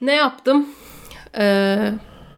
[0.00, 0.66] Ne yaptım?
[1.38, 1.92] Ee,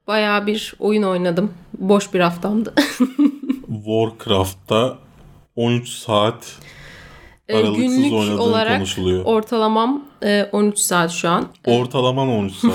[0.07, 1.53] bayağı bir oyun oynadım.
[1.79, 2.75] Boş bir haftamdı.
[3.67, 4.99] Warcraft'ta
[5.57, 6.57] 13 saat
[7.49, 9.25] Ee, aralıksız günlük oynadığın olarak konuşuluyor.
[9.25, 11.49] ortalamam e, 13 saat şu an.
[11.67, 12.73] Ortalaman 13 saat.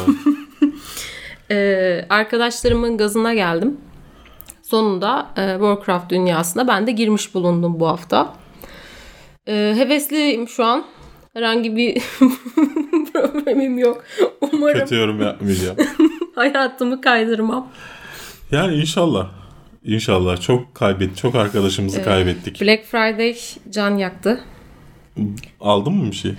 [1.52, 3.78] Ee, arkadaşlarımın gazına geldim.
[4.74, 8.34] Sonunda e, Warcraft dünyasına ben de girmiş bulundum bu hafta.
[9.48, 10.86] Ee, hevesliyim şu an.
[11.34, 11.94] Herhangi bir
[13.14, 14.04] problemim yok.
[14.42, 15.78] Umarım Kötü yorum yapmayacağım.
[16.36, 17.68] hayatımı kaydırmam.
[18.52, 19.30] Yani inşallah.
[19.84, 20.42] İnşallah.
[20.42, 22.62] Çok kaybet, çok arkadaşımızı kaybettik.
[22.62, 23.36] Black Friday
[23.70, 24.42] can yaktı.
[25.62, 26.34] Aldın mı bir şey?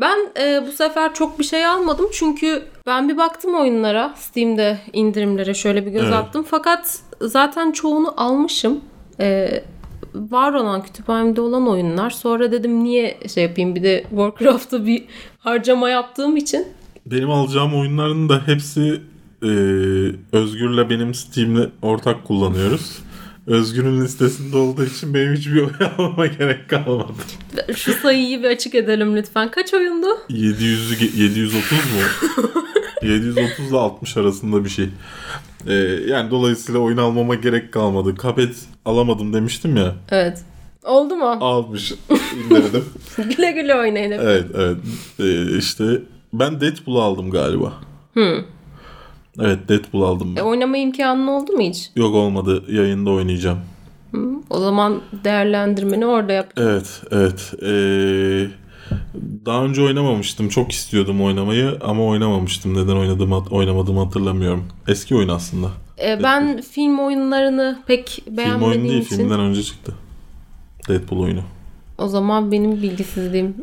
[0.00, 5.54] Ben e, bu sefer çok bir şey almadım çünkü ben bir baktım oyunlara Steam'de indirimlere
[5.54, 6.14] şöyle bir göz Evet.
[6.14, 6.46] attım.
[6.50, 8.80] Fakat zaten çoğunu almışım.
[9.20, 9.48] E,
[10.14, 12.10] var olan kütüphanemde olan oyunlar.
[12.10, 15.04] Sonra dedim niye şey yapayım bir de Warcraft'ta bir
[15.38, 16.66] harcama yaptığım için.
[17.06, 19.00] Benim alacağım oyunların da hepsi
[19.42, 19.48] e,
[20.32, 22.98] Özgür'le benim Steam'le ortak kullanıyoruz.
[23.46, 27.12] Özgür'ün listesinde olduğu için benim hiçbir oy almama gerek kalmadı.
[27.76, 29.50] Şu sayıyı bir açık edelim lütfen.
[29.50, 30.06] Kaç oyundu?
[30.30, 31.78] 700'ü ge- 730 mu?
[33.02, 34.88] 730 ile 60 arasında bir şey.
[35.66, 35.74] E,
[36.06, 38.14] yani dolayısıyla oyun almama gerek kalmadı.
[38.22, 38.54] Cuphead
[38.84, 39.94] alamadım demiştim ya.
[40.10, 40.38] Evet.
[40.84, 41.24] Oldu mu?
[41.40, 41.92] Almış.
[42.44, 42.84] indirdim.
[43.36, 44.12] güle güle oynayın.
[44.12, 44.20] hep.
[44.22, 44.76] Evet evet.
[45.20, 45.84] E, işte
[46.32, 47.72] ben Deadpool aldım galiba.
[49.40, 50.42] Evet Deadpool aldım E, ben.
[50.42, 51.90] oynama imkanın oldu mu hiç?
[51.96, 52.64] Yok olmadı.
[52.68, 53.58] Yayında oynayacağım.
[54.50, 56.52] O zaman değerlendirmeni orada yap.
[56.56, 57.52] Evet, evet.
[57.62, 58.46] Ee,
[59.46, 60.48] daha önce oynamamıştım.
[60.48, 62.74] Çok istiyordum oynamayı ama oynamamıştım.
[62.74, 64.64] Neden oynadım oynamadığımı hatırlamıyorum.
[64.88, 65.68] Eski oyun aslında.
[66.02, 69.94] E, ben film oyunlarını pek Film beğenmediğim oyunu değil, için filmden önce çıktı.
[70.88, 71.42] Deadpool oyunu.
[71.98, 73.54] o zaman benim bilgisizliğim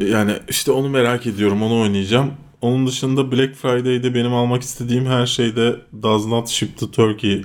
[0.00, 1.62] Ee, yani işte onu merak ediyorum.
[1.62, 2.32] Onu oynayacağım.
[2.60, 7.44] Onun dışında Black Friday'de benim almak istediğim her şeyde Does Not Ship to Turkey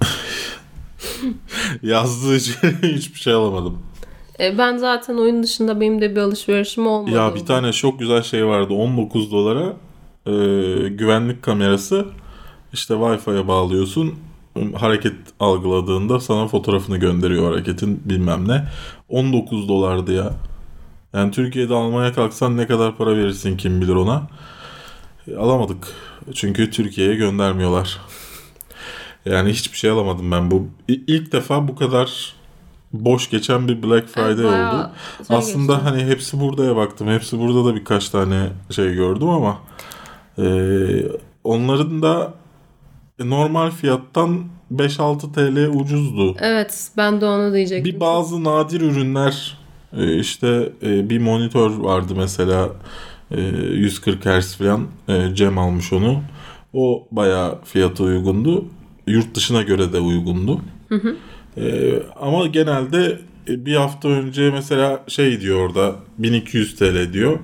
[1.82, 3.78] yazdığı için hiçbir şey alamadım.
[4.40, 7.14] E, ben zaten oyun dışında benim de bir alışverişim olmadı.
[7.14, 8.74] Ya bir tane çok güzel şey vardı.
[8.74, 9.76] 19 dolara
[10.26, 10.32] e,
[10.88, 12.06] güvenlik kamerası.
[12.72, 14.14] İşte Wi-Fi'ye bağlıyorsun.
[14.74, 18.64] Hareket algıladığında sana fotoğrafını gönderiyor hareketin bilmem ne.
[19.08, 20.32] 19 dolardı ya.
[21.12, 24.22] Yani Türkiye'de almaya kalksan ne kadar para verirsin kim bilir ona.
[25.28, 25.86] E, alamadık.
[26.34, 27.98] Çünkü Türkiye'ye göndermiyorlar.
[29.24, 30.50] Yani hiçbir şey alamadım ben.
[30.50, 32.34] Bu ilk defa bu kadar
[32.94, 34.90] boş geçen bir Black Friday bayağı oldu.
[35.28, 35.88] Aslında geçti.
[35.88, 37.08] hani hepsi buradaya baktım.
[37.08, 39.58] Hepsi burada da birkaç tane şey gördüm ama
[40.38, 40.46] e,
[41.44, 42.34] onların da
[43.20, 46.36] normal fiyattan 5-6 TL ucuzdu.
[46.40, 47.94] Evet ben de onu diyecektim.
[47.94, 49.58] Bir bazı nadir ürünler
[49.96, 52.68] e, işte e, bir monitör vardı mesela
[53.30, 56.22] e, 140 Hz falan e, Cem almış onu.
[56.72, 58.64] O bayağı fiyatı uygundu.
[59.06, 60.60] Yurt dışına göre de uygundu.
[61.56, 67.38] E, ama genelde e, bir hafta önce mesela şey diyor orada 1200 TL diyor.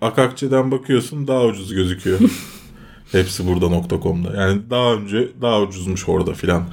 [0.00, 2.18] Akakçe'den bakıyorsun daha ucuz gözüküyor.
[3.12, 4.42] Hepsi burada.com'da.
[4.42, 6.64] Yani daha önce daha ucuzmuş orada filan.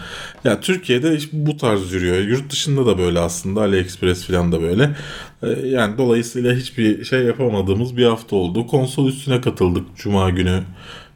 [0.44, 2.18] Ya Türkiye'de iş bu tarz yürüyor.
[2.18, 3.62] Yurt dışında da böyle aslında.
[3.62, 4.96] AliExpress filan da böyle.
[5.44, 8.68] Ee, Yani dolayısıyla hiçbir şey yapamadığımız bir hafta oldu.
[8.68, 10.64] Konsol üstüne katıldık Cuma günü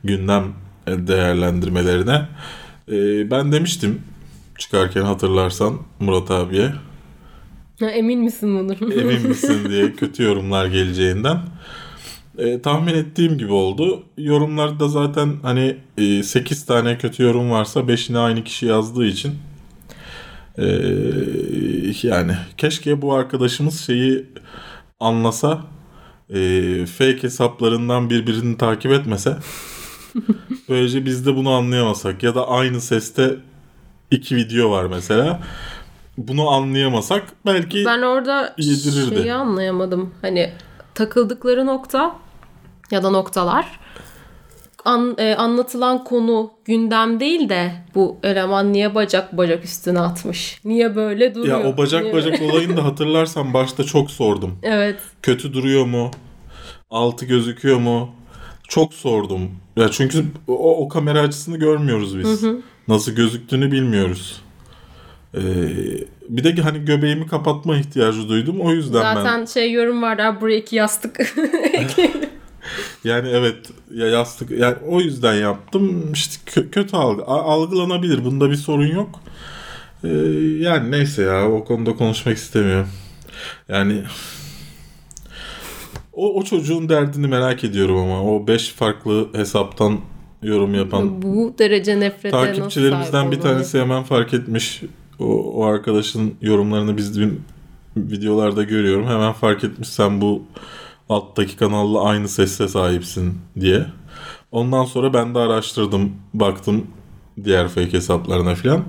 [0.03, 0.43] gündem
[0.87, 2.21] değerlendirmelerine.
[2.91, 4.01] Ee, Ben demiştim
[4.57, 6.71] çıkarken hatırlarsan Murat abiye
[7.79, 8.91] Ha, emin misin bunun?
[8.99, 11.39] emin misin diye kötü yorumlar geleceğinden.
[12.37, 14.03] E, tahmin ettiğim gibi oldu.
[14.17, 19.33] Yorumlarda zaten hani e, 8 tane kötü yorum varsa 5'ini aynı kişi yazdığı için
[20.57, 20.65] e,
[22.03, 24.25] yani keşke bu arkadaşımız şeyi
[24.99, 25.63] anlasa
[26.29, 26.39] e,
[26.85, 29.37] fake hesaplarından birbirini takip etmese
[30.69, 33.35] böylece biz de bunu anlayamasak ya da aynı seste
[34.11, 35.39] iki video var mesela
[36.17, 39.15] bunu anlayamasak belki Ben orada Yedirirdi.
[39.15, 40.13] şeyi anlayamadım.
[40.21, 40.51] Hani
[40.93, 42.15] takıldıkları nokta
[42.91, 43.79] ya da noktalar
[44.85, 50.61] an, e, anlatılan konu gündem değil de bu eleman niye bacak bacak üstüne atmış?
[50.65, 51.59] Niye böyle duruyor?
[51.59, 54.59] Ya o bacak Niye- bacak olayını da hatırlarsan başta çok sordum.
[54.63, 54.99] Evet.
[55.21, 56.11] Kötü duruyor mu?
[56.89, 58.09] Altı gözüküyor mu?
[58.67, 59.51] Çok sordum.
[59.75, 62.43] Ya çünkü o, o kamera açısını görmüyoruz biz.
[62.87, 64.41] Nasıl gözüktüğünü bilmiyoruz.
[65.33, 65.41] Ee,
[66.29, 68.61] bir de hani göbeğimi kapatma ihtiyacı duydum.
[68.61, 71.19] O yüzden Zaten ben şey yorum vardı "Aa, buraya iki yastık.
[73.03, 73.57] yani evet
[73.93, 76.13] ya yastık yani o yüzden yaptım.
[76.13, 78.25] İşte kö- kötü algı algılanabilir.
[78.25, 79.19] Bunda bir sorun yok.
[80.03, 80.07] Ee,
[80.59, 82.89] yani neyse ya o konuda konuşmak istemiyorum.
[83.69, 84.03] Yani
[86.13, 89.99] o, o çocuğun derdini merak ediyorum ama o 5 farklı hesaptan
[90.45, 94.81] yorum yapan Bu derece nefrete Takipçilerimizden bir tanesi hemen fark etmiş.
[95.19, 97.41] O, o arkadaşın yorumlarını biz dün
[97.97, 99.07] videolarda görüyorum.
[99.07, 100.43] Hemen fark etmiş sen bu
[101.09, 103.85] alttaki kanalla aynı sese sahipsin diye.
[104.51, 106.11] Ondan sonra ben de araştırdım.
[106.33, 106.87] Baktım
[107.43, 108.83] diğer fake hesaplarına filan.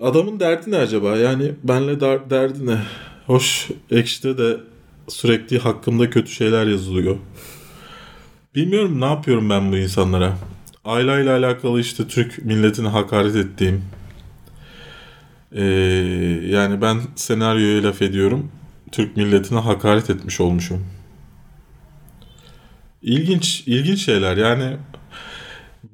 [0.00, 1.16] Adamın derdi ne acaba?
[1.16, 2.78] Yani benle der- derdi ne?
[3.26, 4.56] Hoş ekşide de
[5.08, 7.16] sürekli hakkımda kötü şeyler yazılıyor.
[8.54, 10.38] Bilmiyorum ne yapıyorum ben bu insanlara.
[10.84, 13.84] Ayla ile alakalı işte Türk milletine hakaret ettiğim.
[15.52, 15.64] Ee,
[16.46, 18.50] yani ben senaryoya laf ediyorum.
[18.92, 20.86] Türk milletine hakaret etmiş olmuşum.
[23.02, 24.76] İlginç, ilginç şeyler yani.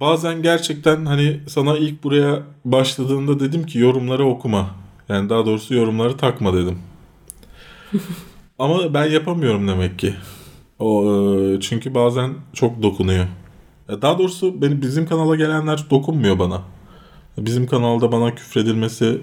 [0.00, 4.70] Bazen gerçekten hani sana ilk buraya başladığında dedim ki yorumları okuma.
[5.08, 6.78] Yani daha doğrusu yorumları takma dedim.
[8.58, 10.14] Ama ben yapamıyorum demek ki.
[10.78, 13.26] O e, çünkü bazen çok dokunuyor.
[13.88, 16.62] Ya Daha doğrusu benim bizim kanala gelenler dokunmuyor bana.
[17.38, 19.20] Bizim kanalda bana küfredilmesi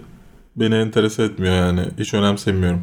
[0.56, 1.82] beni enterese etmiyor yani.
[2.00, 2.82] Hiç önemsemiyorum.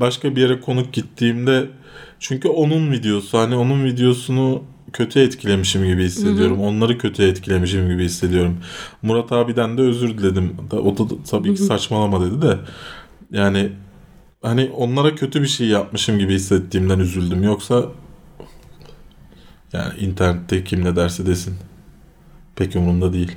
[0.00, 1.70] Başka bir yere konuk gittiğimde
[2.18, 6.60] çünkü onun videosu hani onun videosunu kötü etkilemişim gibi hissediyorum.
[6.60, 8.58] Onları kötü etkilemişim gibi hissediyorum.
[9.02, 10.56] Murat abiden de özür diledim.
[10.72, 12.58] O da tabii ki saçmalama dedi de.
[13.32, 13.72] Yani
[14.42, 17.42] hani onlara kötü bir şey yapmışım gibi hissettiğimden üzüldüm.
[17.42, 17.84] Yoksa
[19.72, 21.54] yani internette kim ne derse desin.
[22.56, 23.36] Pek umurumda değil.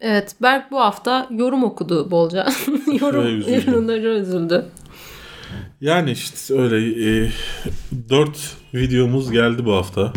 [0.00, 2.46] Evet Berk bu hafta yorum okudu bolca.
[3.00, 3.72] yorum, üzüldüm.
[3.72, 4.66] yorumlara üzüldü.
[5.80, 6.76] Yani işte öyle
[7.24, 7.30] e,
[8.08, 10.12] 4 videomuz geldi bu hafta.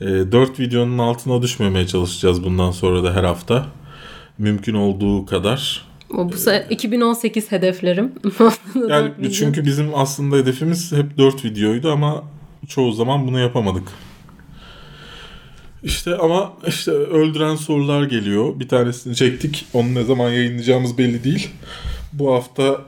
[0.00, 3.66] E, 4 videonun altına düşmemeye çalışacağız bundan sonra da her hafta.
[4.38, 5.86] Mümkün olduğu kadar.
[6.16, 8.12] O bu sene 2018 hedeflerim.
[8.88, 12.24] Yani çünkü bizim aslında hedefimiz hep 4 videoydu ama
[12.68, 13.88] çoğu zaman bunu yapamadık.
[15.82, 18.60] İşte ama işte öldüren sorular geliyor.
[18.60, 19.66] Bir tanesini çektik.
[19.72, 21.50] Onu ne zaman yayınlayacağımız belli değil.
[22.12, 22.80] Bu hafta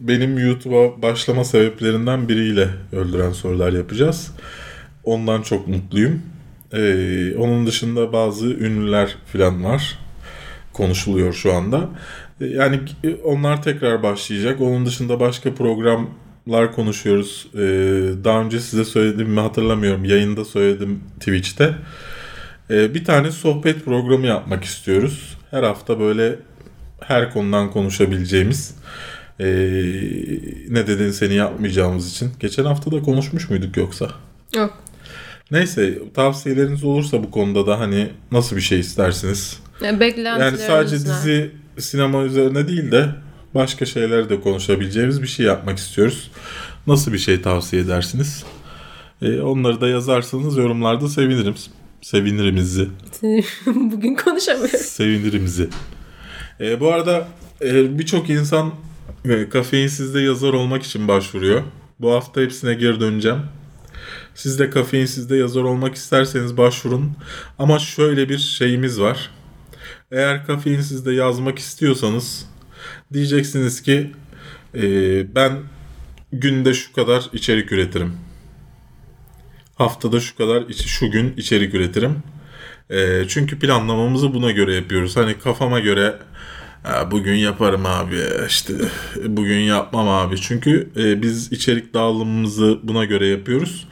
[0.00, 4.30] benim YouTube'a başlama sebeplerinden biriyle öldüren sorular yapacağız.
[5.04, 6.22] Ondan çok mutluyum.
[6.72, 9.98] Ee, onun dışında bazı ünlüler falan var.
[10.72, 11.88] Konuşuluyor şu anda.
[12.40, 12.80] Ee, Yani
[13.24, 14.60] onlar tekrar başlayacak.
[14.60, 15.54] Onun dışında başka
[16.46, 17.46] programlar konuşuyoruz.
[17.54, 17.58] Ee,
[18.24, 20.04] daha önce size söyledim mi hatırlamıyorum.
[20.04, 21.74] Yayında söyledim Twitch'te.
[22.70, 25.36] Ee, bir tane sohbet programı yapmak istiyoruz.
[25.50, 26.38] Her hafta böyle
[27.00, 28.74] her konudan konuşabileceğimiz
[29.40, 29.46] ee,
[30.68, 32.30] ne dedin seni yapmayacağımız için.
[32.40, 34.10] Geçen hafta da konuşmuş muyduk yoksa?
[34.56, 34.78] Yok.
[35.50, 39.60] Neyse tavsiyeleriniz olursa bu konuda da hani nasıl bir şey istersiniz?
[40.40, 43.08] Yani sadece dizi sinema üzerine değil de
[43.54, 46.30] başka şeyler de konuşabileceğimiz bir şey yapmak istiyoruz.
[46.86, 48.44] Nasıl bir şey tavsiye edersiniz?
[49.22, 51.54] Ee, onları da yazarsanız yorumlarda sevinirim.
[52.02, 52.88] Sevinirimizi.
[53.66, 54.78] Bugün konuşamıyorum.
[54.78, 55.68] Sevinirimizi.
[56.60, 57.28] Ee, bu arada
[57.62, 58.72] e, birçok insan
[59.24, 61.62] e, kafeinsizde yazar olmak için başvuruyor.
[62.00, 63.38] Bu hafta hepsine geri döneceğim.
[64.34, 67.12] Siz de kafeinsizde yazar olmak isterseniz başvurun.
[67.58, 69.30] Ama şöyle bir şeyimiz var.
[70.12, 72.46] Eğer kafeinsizde yazmak istiyorsanız
[73.12, 74.12] diyeceksiniz ki
[74.74, 74.82] e,
[75.34, 75.52] ben
[76.32, 78.12] günde şu kadar içerik üretirim.
[79.74, 82.22] Haftada şu kadar şu gün içerik üretirim.
[82.90, 85.16] E, çünkü planlamamızı buna göre yapıyoruz.
[85.16, 86.16] Hani kafama göre
[86.82, 88.16] "Ha, bugün yaparım abi
[88.48, 88.72] işte
[89.26, 90.36] bugün yapmam abi.
[90.40, 93.88] Çünkü e, biz içerik dağılımımızı buna göre yapıyoruz.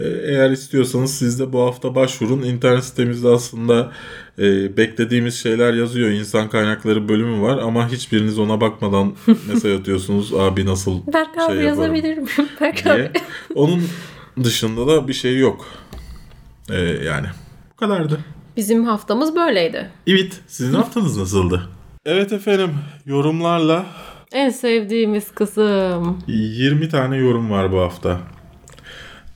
[0.00, 2.42] E, Eğer istiyorsanız siz de bu hafta başvurun.
[2.42, 3.92] İnternet sitemizde aslında
[4.38, 6.10] e, beklediğimiz şeyler yazıyor.
[6.10, 9.12] İnsan kaynakları bölümü var ama hiçbiriniz ona bakmadan
[9.48, 10.34] mesaj atıyorsunuz.
[10.34, 12.48] Abi nasıl Berk abi şey yaparım yazabilir miyim?
[12.60, 12.94] Berk diye.
[12.94, 13.10] abi.
[13.54, 13.82] Onun
[14.44, 15.66] dışında da bir şey yok.
[16.70, 17.26] E, yani
[17.72, 18.20] bu kadardı.
[18.56, 19.90] Bizim haftamız böyleydi.
[20.06, 21.68] Evet, sizin haftanız nasıldı?
[22.06, 22.70] Evet efendim,
[23.06, 23.86] yorumlarla
[24.32, 26.18] En sevdiğimiz kısım.
[26.26, 28.20] 20 tane yorum var bu hafta.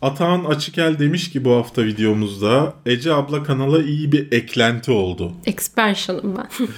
[0.03, 5.33] Atahan Açıkel demiş ki bu hafta videomuzda Ece abla kanala iyi bir eklenti oldu.
[5.47, 6.49] Expansion'ım ben.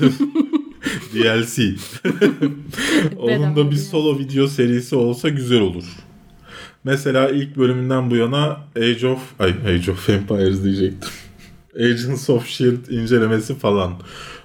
[1.14, 1.62] DLC.
[3.18, 5.84] Onun da bir solo video serisi olsa güzel olur.
[6.84, 11.10] Mesela ilk bölümünden bu yana Age of ay Age of Empires diyecektim.
[11.76, 13.92] Agents of Shield incelemesi falan.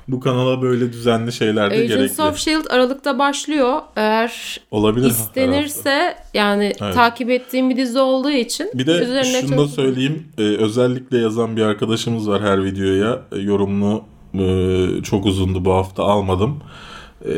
[0.08, 2.24] Bu kanala böyle düzenli şeyler de Agents gerekli.
[2.24, 2.70] of S.H.I.E.L.D.
[2.74, 3.82] Aralık'ta başlıyor.
[3.96, 5.10] Eğer Olabilir.
[5.10, 6.94] istenirse yani Evet.
[6.96, 10.28] takip ettiğim bir dizi olduğu için Bir de üzerine şunu da çok- söyleyeyim.
[10.38, 13.22] Ee, özellikle yazan bir arkadaşımız var her videoya.
[13.32, 14.04] E, yorumunu
[14.34, 16.60] e, çok uzundu bu hafta almadım.
[17.26, 17.32] E,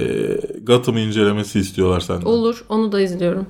[0.63, 2.25] Gotham incelemesi istiyorlar senden.
[2.25, 2.65] Olur.
[2.69, 3.45] Onu da izliyorum.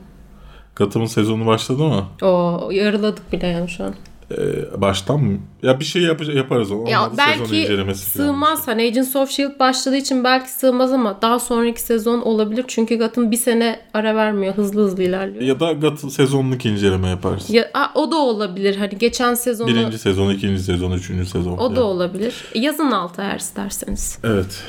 [0.76, 2.06] Gotham'ın sezonu başladı mı?
[2.22, 3.94] O yarıladık bile yani şu an.
[4.32, 5.38] E, baştan mı?
[5.64, 6.72] Ya bir şey yap- yaparız.
[6.72, 8.28] Olmadı Ya sezon belki incelemesi falan.
[8.28, 8.68] sığmaz.
[8.68, 9.60] Hani Agents of S.H.I.E.L.D.
[9.60, 12.66] başladığı için belki sığmaz ama daha sonraki sezon olabilir.
[12.68, 14.54] Çünkü Gotham bir sene ara vermiyor.
[14.54, 15.42] Hızlı hızlı ilerliyor.
[15.44, 17.50] Ya da Gotham sezonluk inceleme yaparız.
[17.50, 18.76] Ya, a, o da olabilir.
[18.76, 21.58] Hani geçen sezonu Birinci sezon, ikinci sezon, üçüncü sezon.
[21.58, 21.88] o da falan.
[21.88, 22.36] olabilir.
[22.56, 24.20] Yazın altı eğer isterseniz.
[24.24, 24.64] Evet.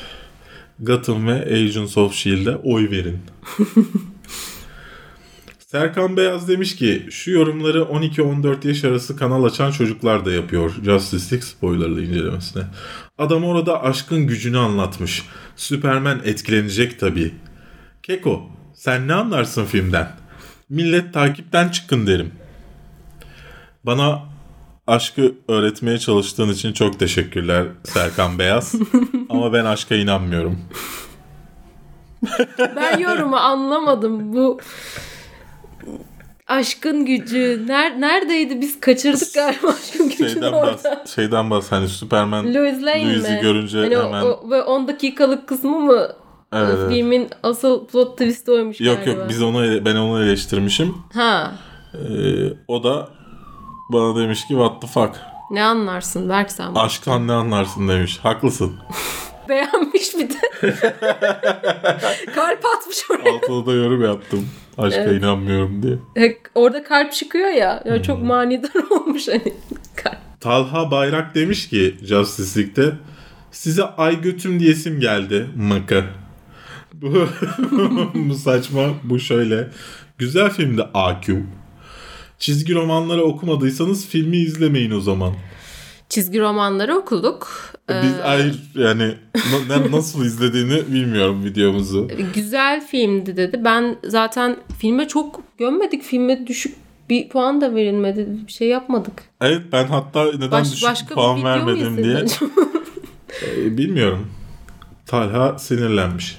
[0.79, 3.19] Gotham ve Agents of S.H.I.E.L.D'e oy verin.
[5.71, 10.71] Serkan Beyaz demiş ki şu yorumları 12-14 yaş arası kanal açan çocuklar da yapıyor.
[10.83, 12.63] Justice League spoilerlı incelemesine.
[13.17, 15.25] Adam orada aşkın gücünü anlatmış.
[15.55, 17.35] Superman etkilenecek tabii.
[18.03, 18.43] Keko
[18.73, 20.11] sen ne anlarsın filmden?
[20.69, 22.31] Millet takipten çıkın derim.
[23.83, 24.21] Bana
[24.87, 28.75] aşkı öğretmeye çalıştığın için çok teşekkürler Serkan Beyaz.
[29.29, 30.59] Ama ben aşka inanmıyorum.
[32.75, 34.33] Ben yorumu anlamadım.
[34.33, 34.59] Bu
[36.49, 40.65] aşkın gücü ner neredeydi biz kaçırdık galiba aşkın gücünü Şeyden orada.
[40.83, 43.39] bahs şeyden bahs hani Superman Lois Lane Louis'i mi?
[43.41, 46.07] görünce hani o- hemen o, ve 10 dakikalık kısmı mı
[46.53, 46.89] Evet, evet.
[46.91, 49.19] filmin asıl plot twist'i oymuş yok galiba.
[49.21, 50.95] yok biz onu ben onu eleştirmişim.
[51.13, 51.51] Ha
[51.93, 51.97] Ee,
[52.67, 53.07] o da
[53.93, 55.15] bana demiş ki what the fuck.
[55.51, 56.73] ne anlarsın Berk sen.
[56.75, 58.19] Aşktan ne anlarsın demiş.
[58.23, 58.73] Haklısın.
[59.49, 60.35] Beğenmiş bir de.
[62.35, 63.33] kalp atmış oraya.
[63.35, 64.49] Altına da yorum yaptım.
[64.77, 65.21] Aşka Evet.
[65.21, 66.25] inanmıyorum diye.
[66.27, 67.83] E, Orada kalp çıkıyor ya.
[67.85, 68.01] ya Hmm.
[68.01, 69.53] çok manidar olmuş hani.
[69.95, 70.17] Kalp.
[70.41, 72.93] Talha Bayrak demiş ki Justice League'de
[73.51, 76.05] size ay götüm diyesim geldi maka.
[76.93, 77.13] Bu,
[78.13, 79.67] bu saçma bu şöyle.
[80.17, 81.37] Güzel filmdi AQ.
[82.39, 85.33] Çizgi romanları okumadıysanız filmi izlemeyin o zaman.
[86.09, 87.47] Çizgi romanları okuduk.
[88.03, 92.07] Biz Ee, hayır yani na- na- nasıl izlediğini bilmiyorum videomuzu.
[92.33, 93.61] güzel filmdi dedi.
[93.65, 96.03] Ben zaten filme çok gömmedik.
[96.03, 96.75] Filme düşük
[97.09, 98.27] bir puan da verilmedi.
[98.47, 99.13] Bir şey yapmadık.
[99.41, 102.49] Evet ben hatta neden Baş, düşük başka puan vermedim diye acaba?
[103.57, 104.27] e, bilmiyorum.
[105.05, 106.37] Talha sinirlenmiş.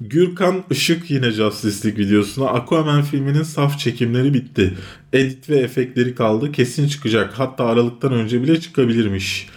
[0.00, 4.74] Gürkan Işık yine Justice League videosuna Aquaman filminin saf çekimleri bitti.
[5.12, 6.52] Edit ve efektleri kaldı.
[6.52, 7.32] Kesin çıkacak.
[7.38, 9.48] Hatta Aralık'tan önce bile çıkabilirmiş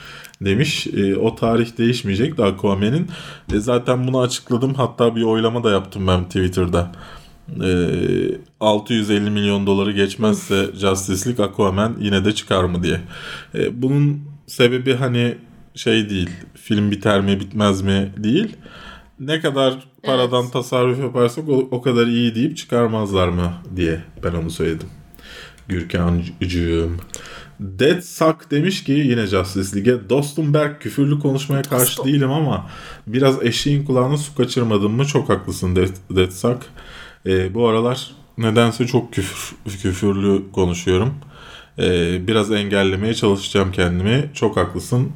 [0.42, 0.88] demiş.
[0.88, 3.08] E, o tarih değişmeyecek de Aquaman'in.
[3.54, 4.74] E, zaten bunu açıkladım.
[4.74, 6.92] Hatta bir oylama da yaptım ben Twitter'da.
[7.64, 7.70] E,
[8.60, 13.02] 650 milyon doları geçmezse Justice League Aquaman yine de çıkar mı diye.
[13.56, 15.38] E, bunun sebebi hani
[15.76, 16.30] şey değil.
[16.54, 18.56] Film biter mi bitmez mi değil.
[19.20, 19.74] Ne kadar
[20.04, 20.54] paradan Evet.
[20.54, 24.88] tasarruf yaparsak o, o kadar iyi deyip çıkarmazlar mı diye ben onu söyledim.
[25.68, 26.98] Gürkan'cığım.
[27.60, 32.06] Dead Suck demiş ki yine Justice League'e dostum Berk küfürlü konuşmaya karşı Dostum.
[32.06, 32.70] değilim ama
[33.08, 36.58] biraz eşeğin kulağına su kaçırmadın mı çok haklısın Dead, Dead Suck.
[37.26, 41.14] Ee, bu aralar nedense çok küfür, küfürlü konuşuyorum.
[41.80, 44.30] Ee, biraz engellemeye çalışacağım kendimi.
[44.34, 45.12] Çok haklısın.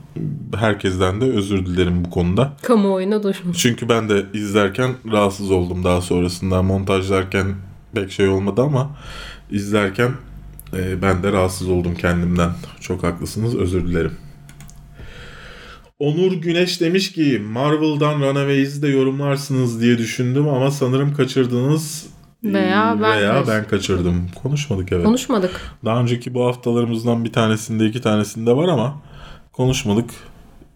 [0.55, 2.53] Herkesten de özür dilerim bu konuda.
[2.63, 3.57] Kamuoyuna duyurmuş.
[3.57, 6.61] Çünkü ben de izlerken rahatsız oldum daha sonrasında.
[6.63, 7.55] Montajlarken
[7.93, 8.89] pek şey olmadı ama
[9.51, 10.11] izlerken
[10.73, 12.51] e, ben de rahatsız oldum kendimden.
[12.79, 14.17] Çok haklısınız özür dilerim.
[15.99, 22.09] Onur Güneş demiş ki Marvel'dan Runaways'i de yorumlarsınız diye düşündüm ama sanırım kaçırdınız
[22.43, 24.27] Veya ben veya ben kaçırdım.
[24.43, 25.05] Konuşmadık evet.
[25.05, 25.61] Konuşmadık.
[25.85, 29.01] Daha önceki bu haftalarımızdan bir tanesinde iki tanesinde var ama
[29.53, 30.09] konuşmadık.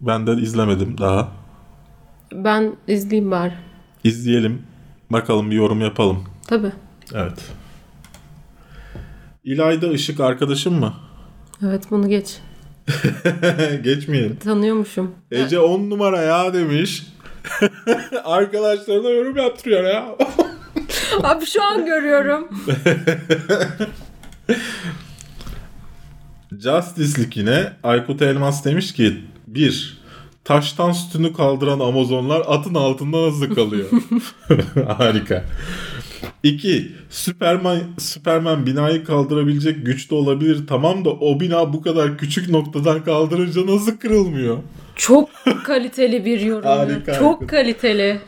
[0.00, 1.28] Ben de izlemedim daha.
[2.32, 3.52] Ben izleyeyim bari.
[4.04, 4.62] İzleyelim.
[5.10, 6.24] Bakalım bir yorum yapalım.
[6.46, 6.72] Tabii.
[7.14, 7.52] Evet.
[9.44, 10.94] İlayda Işık arkadaşım mı?
[11.66, 12.38] Evet bunu geç.
[13.84, 14.36] Geçmeyelim.
[14.36, 15.10] Tanıyormuşum.
[15.30, 17.06] Ece 10 numara ya demiş.
[18.24, 20.16] Arkadaşlarına yorum yaptırıyor ya.
[21.22, 22.48] Abi şu an görüyorum.
[26.52, 29.98] Justice League yine Aykut Elmas demiş ki 1.
[30.44, 33.86] Taştan sütünü kaldıran Amazonlar atın altında nasıl kalıyor?
[34.98, 35.44] Harika.
[36.44, 36.92] 2.
[37.10, 43.66] Superman, Superman binayı kaldırabilecek güçte olabilir tamam da o bina bu kadar küçük noktadan kaldırınca
[43.66, 44.58] nasıl kırılmıyor?
[44.96, 45.28] Çok
[45.64, 46.64] kaliteli bir yorum.
[46.68, 47.56] Harika, Çok harika.
[47.56, 48.20] kaliteli.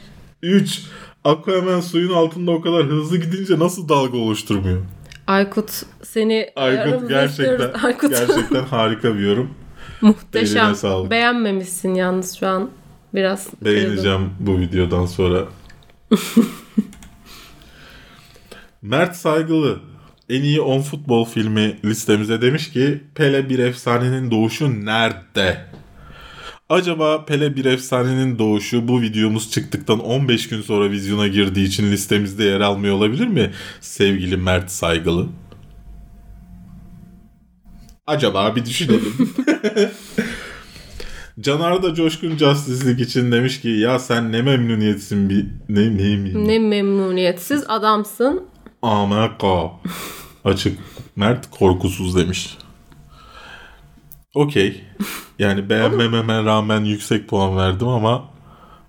[0.43, 0.83] 3.
[1.25, 4.83] Aquaman suyun altında o kadar hızlı gidince nasıl dalga oluşturmuyor?
[5.27, 5.71] Aykut
[6.03, 7.73] seni Aykut gerçekten.
[7.83, 9.51] Aykut gerçekten harika bir yorum.
[10.01, 10.75] muhteşem.
[11.11, 12.71] Beğenmemişsin yalnız şu an
[13.15, 13.65] Biraz kırdım.
[13.65, 15.45] Beğeneceğim bu videodan sonra.
[18.87, 19.81] Mert Saygılı
[20.29, 25.65] en iyi 10 futbol filmi listemize demiş ki Pele bir efsanenin doğuşu nerede?
[26.69, 32.45] Acaba Pele bir efsanenin doğuşu bu videomuz çıktıktan 15 gün sonra vizyona girdiği için listemizde
[32.45, 35.27] yer almıyor olabilir mi sevgili Mert Saygılı?
[38.07, 39.15] Acaba bir düşünelim.
[41.41, 46.49] Canar da Coşkun Justice League için demiş ki ya sen ne memnuniyetsin bir ne neyim
[46.49, 48.56] Ne memnuniyetsiz adamsın.
[48.83, 49.71] Amaka.
[50.45, 50.79] Açık.
[51.17, 52.59] Mert korkusuz demiş.
[54.35, 54.85] Okey.
[55.39, 58.31] Yani beğenmememe rağmen yüksek puan verdim ama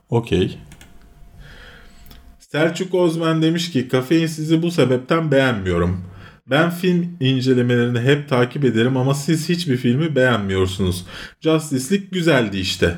[0.10, 0.58] okey.
[2.40, 6.06] Selçuk Ozmen demiş ki kafein sizi bu sebepten beğenmiyorum.
[6.50, 11.06] Ben film incelemelerini hep takip ederim ama siz hiçbir filmi beğenmiyorsunuz.
[11.42, 12.98] Justice League güzeldi işte.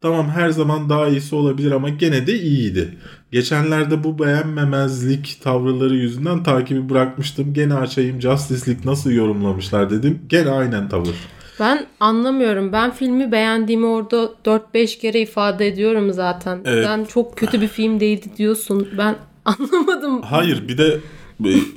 [0.00, 2.98] Tamam her zaman daha iyisi olabilir ama gene de iyiydi.
[3.32, 7.54] Geçenlerde bu beğenmemezlik tavırları yüzünden takibi bırakmıştım.
[7.54, 10.18] Gene açayım Justice League nasıl yorumlamışlar dedim.
[10.28, 11.14] Gene aynen tavır.
[11.60, 12.72] Ben anlamıyorum.
[12.72, 16.60] Ben filmi beğendiğimi orada 4-5 kere ifade ediyorum zaten.
[16.64, 16.84] Evet.
[16.84, 18.88] Sen çok kötü bir film değildi diyorsun.
[18.98, 20.22] Ben anlamadım.
[20.22, 20.98] Hayır bir de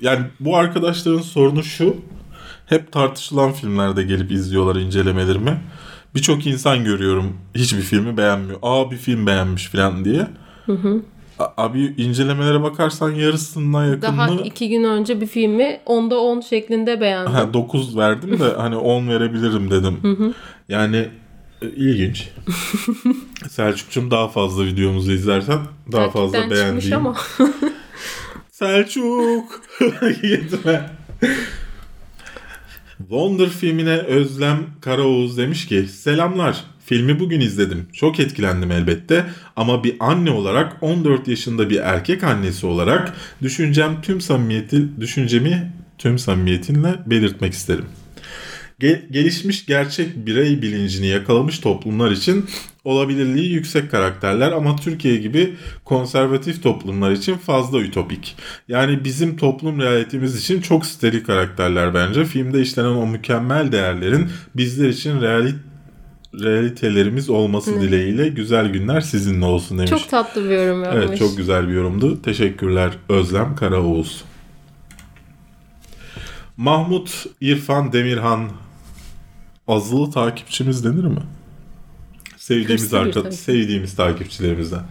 [0.01, 1.95] yani bu arkadaşların sorunu şu.
[2.65, 5.57] Hep tartışılan filmlerde gelip izliyorlar incelemelerimi.
[6.15, 8.59] Birçok insan görüyorum hiçbir filmi beğenmiyor.
[8.61, 10.27] Aa bir film beğenmiş falan diye.
[11.39, 17.01] A- Abi incelemelere bakarsan yarısından Daha yakınını iki gün önce bir filmi 10'da 10 şeklinde
[17.01, 17.33] beğendim.
[17.33, 19.97] ha, 9 verdim de hani 10 verebilirim dedim.
[20.69, 21.07] Yani
[21.61, 22.29] e, ilginç.
[23.49, 25.59] Selçuk'cum daha fazla videomuzu izlersen
[25.91, 26.97] daha fazla Takipten çıkmış beğendiğim.
[27.07, 27.15] ama.
[28.51, 29.61] Selçuk
[30.21, 30.89] gitme.
[33.09, 36.63] Wonder filmine Özlem Karaoğuz demiş ki Selamlar.
[36.85, 37.87] Filmi bugün izledim.
[37.93, 39.25] Çok etkilendim elbette
[39.55, 46.19] ama bir anne olarak 14 yaşında bir erkek annesi olarak düşüncem tüm samimiyeti düşüncemi tüm
[46.19, 47.85] samimiyetinle belirtmek isterim.
[48.81, 52.45] Ge- gelişmiş gerçek birey bilincini yakalamış toplumlar için
[52.83, 55.55] olabilirliği yüksek karakterler ama Türkiye gibi
[55.85, 58.35] konservatif toplumlar için fazla ütopik.
[58.67, 62.25] Yani bizim toplum realitemiz için çok steril karakterler bence.
[62.25, 65.55] Filmde işlenen o mükemmel değerlerin bizler için realit
[66.33, 69.89] realitelerimiz olması dileğiyle güzel günler sizinle olsun demiş.
[69.89, 71.05] Çok tatlı bir yorum yapmış.
[71.05, 72.21] Evet çok güzel bir yorumdu.
[72.21, 74.23] Teşekkürler Özlem Karaoğuz.
[76.57, 78.49] Mahmut İrfan Demirhan
[79.71, 81.21] azılı takipçimiz denir mi?
[82.37, 84.83] Sevdiğimiz arka, sevdiğimiz takipçilerimizden.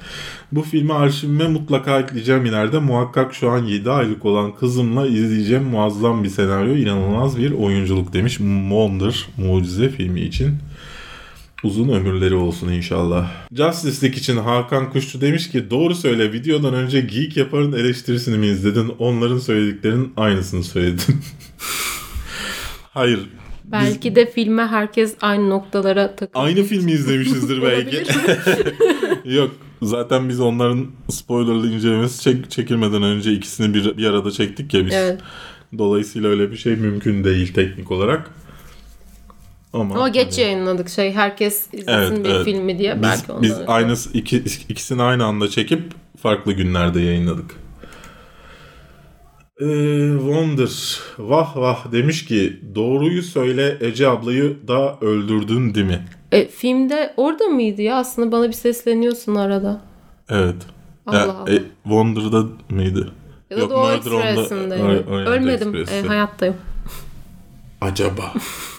[0.53, 2.79] Bu filmi arşivime mutlaka ekleyeceğim ileride.
[2.79, 8.37] Muhakkak şu an 7 aylık olan kızımla izleyeceğim muazzam bir senaryo, inanılmaz bir oyunculuk demiş.
[8.37, 10.59] Wonder mucize filmi için.
[11.65, 13.31] Uzun ömürleri olsun inşallah.
[13.53, 18.47] Justice League için Hakan Kuşçu demiş ki doğru söyle videodan önce Geek Yapar'ın eleştirisini mi
[18.47, 18.93] izledin?
[18.99, 21.21] Onların söylediklerinin aynısını söyledin.
[22.95, 23.21] Hayır.
[23.73, 26.49] Biz Belki de filme herkes aynı noktalara takılıyor.
[26.49, 28.05] aynı filmi izlemişizdir belki.
[29.35, 29.51] Yok.
[29.83, 34.93] Zaten biz onların spoilerlı incelemesi çek- çekilmeden önce ikisini bir, bir arada çektik ya biz.
[34.95, 35.21] Evet.
[35.79, 38.31] Dolayısıyla öyle bir şey mümkün değil teknik olarak.
[39.73, 41.13] Ama, Ama geç hani- yayınladık şey.
[41.13, 42.45] Herkes izlesin Evet, bir evet.
[42.45, 42.95] filmi diye.
[42.95, 43.67] Biz, belki ondan biz önce.
[43.67, 44.37] aynı iki,
[44.69, 45.83] ikisini aynı anda çekip
[46.23, 47.51] farklı günlerde yayınladık.
[49.61, 56.05] Ee, Wonder vah vah demiş ki doğruyu söyle Ece ablayı da öldürdün değil mi?
[56.33, 57.97] E, filmde orada mıydı ya?
[57.97, 59.81] Aslında bana bir sesleniyorsun arada.
[60.29, 60.55] Evet.
[61.07, 61.53] Allah Ya, Allah.
[61.53, 63.13] e, Wonder'da mıydı?
[63.51, 64.75] Ya da Yok, Doğu Murder on the Express'inde.
[64.75, 65.85] Ori- Orient Ölmedim.
[65.93, 66.57] E, hayattayım.
[67.81, 68.33] Acaba.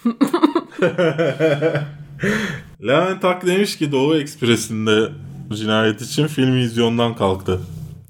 [2.88, 5.10] Levent Ak demiş ki Doğu Ekspresi'nde
[5.56, 7.60] cinayet için film vizyondan kalktı.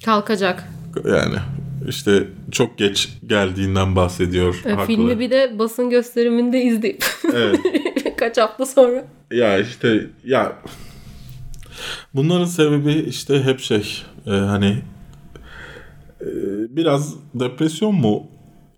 [0.05, 0.69] Kalkacak.
[1.05, 1.36] Yani
[1.88, 4.61] işte çok geç geldiğinden bahsediyor.
[4.65, 4.86] E, haklı.
[4.86, 7.59] filmi bir de basın gösteriminde izleyip Evet.
[8.17, 9.05] kaç hafta sonra.
[9.32, 10.55] Ya işte ya
[12.13, 14.77] bunların sebebi işte hep şey e, hani
[16.21, 16.27] e,
[16.69, 18.23] biraz depresyon mu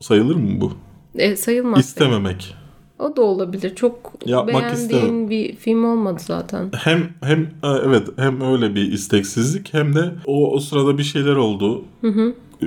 [0.02, 0.74] sayılır mı bu?
[1.16, 1.80] E, sayılmaz.
[1.80, 2.56] İstememek.
[3.00, 3.76] O da olabilir.
[3.76, 5.30] Çok Yapmak beğendiğin istemem.
[5.30, 6.72] bir film olmadı zaten.
[6.78, 11.36] Hem hem e, evet hem öyle bir isteksizlik hem de o o sırada bir şeyler
[11.36, 11.86] oldu.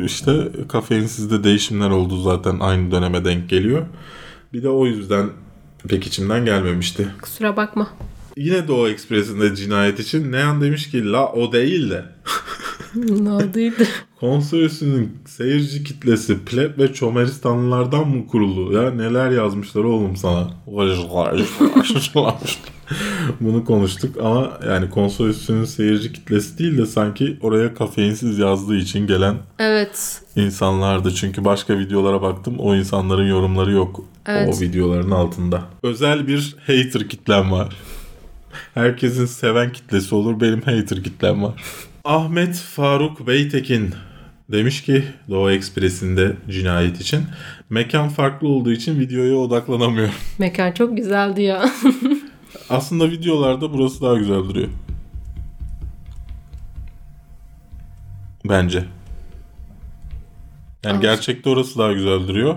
[0.04, 3.86] İşte kafeinsizde değişimler oldu zaten aynı döneme denk geliyor.
[4.52, 5.30] Bir de o yüzden
[5.88, 7.08] pek içimden gelmemişti.
[7.22, 7.88] Kusura bakma.
[8.36, 12.04] Yine Doğu Ekspresi'nde cinayet için Neyan demiş ki la o değil de
[13.04, 13.88] ne değildi.
[14.20, 18.72] Konsolos'un seyirci kitlesi pleb ve çomeristanlılardan mı kurulu?
[18.72, 20.50] Ya neler yazmışlar oğlum sana.
[23.40, 29.34] Bunu konuştuk ama yani konsolos'un seyirci kitlesi değil de sanki oraya kafeinsiz yazdığı için gelen
[29.58, 30.22] Evet.
[30.36, 31.14] insanlardı.
[31.14, 34.54] Çünkü başka videolara baktım o insanların yorumları yok Evet.
[34.56, 35.62] o videoların altında.
[35.82, 37.76] Özel bir hater kitlem var.
[38.74, 40.40] Herkesin seven kitlesi olur.
[40.40, 41.54] Benim hater kitlem var.
[42.04, 43.90] Ahmet Faruk Beytekin
[44.52, 47.20] demiş ki Doğu Ekspresi'nde cinayet için
[47.70, 50.08] mekan farklı olduğu için videoya odaklanamıyor.
[50.38, 51.70] Mekan çok güzeldi ya.
[52.70, 54.68] Aslında videolarda burası daha güzel duruyor.
[58.44, 58.84] Bence.
[60.84, 61.00] Yani Aa.
[61.00, 62.56] gerçekte orası daha güzel duruyor.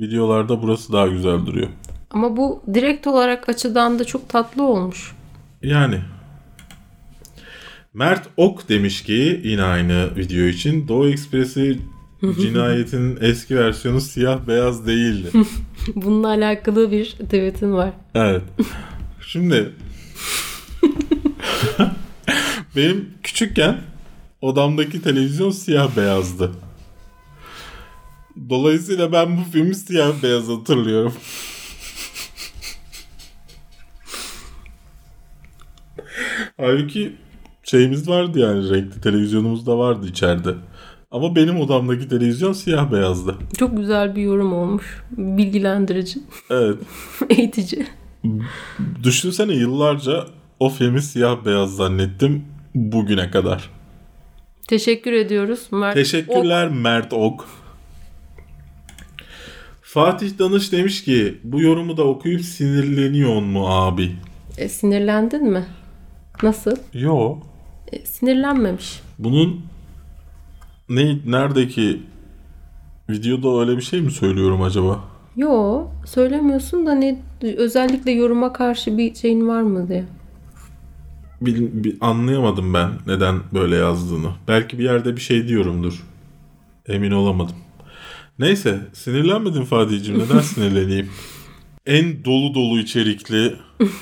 [0.00, 1.68] Videolarda burası daha güzel duruyor.
[2.10, 5.12] Ama bu direkt olarak açıdan da çok tatlı olmuş.
[5.62, 6.00] Yani.
[7.94, 11.78] Mert Ok demiş ki yine aynı video için Doğu Ekspresi
[12.40, 15.30] cinayetin eski versiyonu siyah beyaz değildi.
[15.94, 17.90] Bununla alakalı bir tweetin var.
[18.14, 18.42] Evet.
[19.32, 19.72] Şimdi
[22.76, 23.80] benim küçükken
[24.40, 26.50] odamdaki televizyon siyah beyazdı.
[28.48, 31.12] Dolayısıyla ben bu filmi siyah beyaz hatırlıyorum.
[36.56, 37.16] Halbuki
[37.62, 40.54] şeyimiz vardı yani renkli televizyonumuz da vardı içeride.
[41.10, 43.36] Ama benim odamdaki televizyon siyah beyazdı.
[43.58, 45.02] Çok güzel bir yorum olmuş.
[45.10, 46.20] Bilgilendirici,
[46.50, 46.78] Evet.
[47.30, 47.86] eğitici.
[49.02, 50.26] Düşünsene yıllarca
[50.60, 52.44] o filmi siyah beyaz zannettim
[52.74, 53.70] bugüne kadar.
[54.68, 55.94] Teşekkür ediyoruz Mert.
[55.94, 57.46] Teşekkürler Mert Ok.
[59.82, 64.16] Fatih Danış demiş ki bu yorumu da okuyup sinirleniyor mu abi?
[64.58, 65.66] E, sinirlendin mi?
[66.42, 66.76] Nasıl?
[66.94, 67.38] Yo.
[67.92, 69.00] E, sinirlenmemiş.
[69.18, 69.60] Bunun
[70.88, 72.02] ne neredeki
[73.10, 75.00] videoda öyle bir şey mi söylüyorum acaba?
[75.36, 80.04] Yo söylemiyorsun da ne özellikle yoruma karşı bir şeyin var mı diye.
[81.40, 84.28] Bil, bil- anlayamadım ben neden böyle yazdığını.
[84.48, 86.02] Belki bir yerde bir şey diyorumdur.
[86.88, 87.56] Emin olamadım.
[88.38, 90.18] Neyse sinirlenmedim Fatih'cim.
[90.18, 91.10] Neden sinirleneyim?
[91.86, 93.54] En dolu dolu içerikli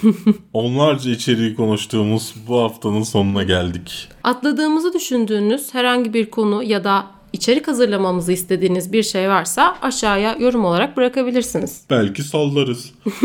[0.53, 4.09] onlarca içeriği konuştuğumuz bu haftanın sonuna geldik.
[4.25, 10.65] Atladığımızı düşündüğünüz herhangi bir konu ya da içerik hazırlamamızı istediğiniz bir şey varsa aşağıya yorum
[10.65, 11.81] olarak bırakabilirsiniz.
[11.91, 12.91] Belki sallarız.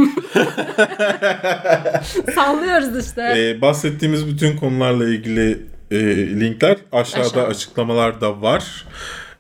[2.36, 3.34] Sallıyoruz işte.
[3.38, 5.98] Ee, bahsettiğimiz bütün konularla ilgili e,
[6.40, 7.48] linkler aşağıda Aşağı.
[7.48, 8.86] açıklamalarda var.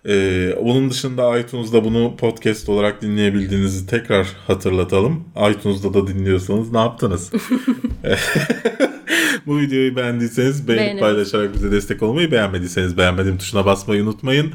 [0.06, 5.24] Ee, onun dışında iTunes'da bunu podcast olarak dinleyebildiğinizi tekrar hatırlatalım.
[5.52, 7.32] iTunes'da da dinliyorsanız ne yaptınız?
[9.48, 11.00] Bu videoyu beğendiyseniz beğenip Beğenin.
[11.00, 14.52] paylaşarak bize destek olmayı, beğenmediyseniz beğenmedim tuşuna basmayı unutmayın.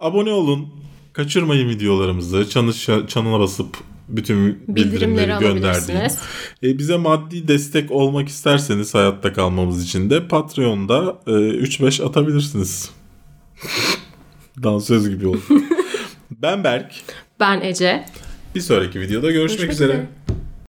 [0.00, 0.68] Abone olun.
[1.12, 2.48] Kaçırmayın videolarımızı.
[2.50, 2.72] Çanı,
[3.08, 3.76] çanına basıp
[4.08, 6.18] bütün bildirimleri, alabilirsiniz.
[6.62, 12.90] E, bize maddi destek olmak isterseniz hayatta kalmamız için de Patreon'da e, 3-5 atabilirsiniz.
[14.62, 15.40] Dansöz gibi oldu.
[16.30, 16.92] ben Berk.
[17.40, 18.04] Ben Ece.
[18.54, 19.92] Bir sonraki videoda görüşmek, Görüşmek üzere.
[19.92, 20.06] üzere.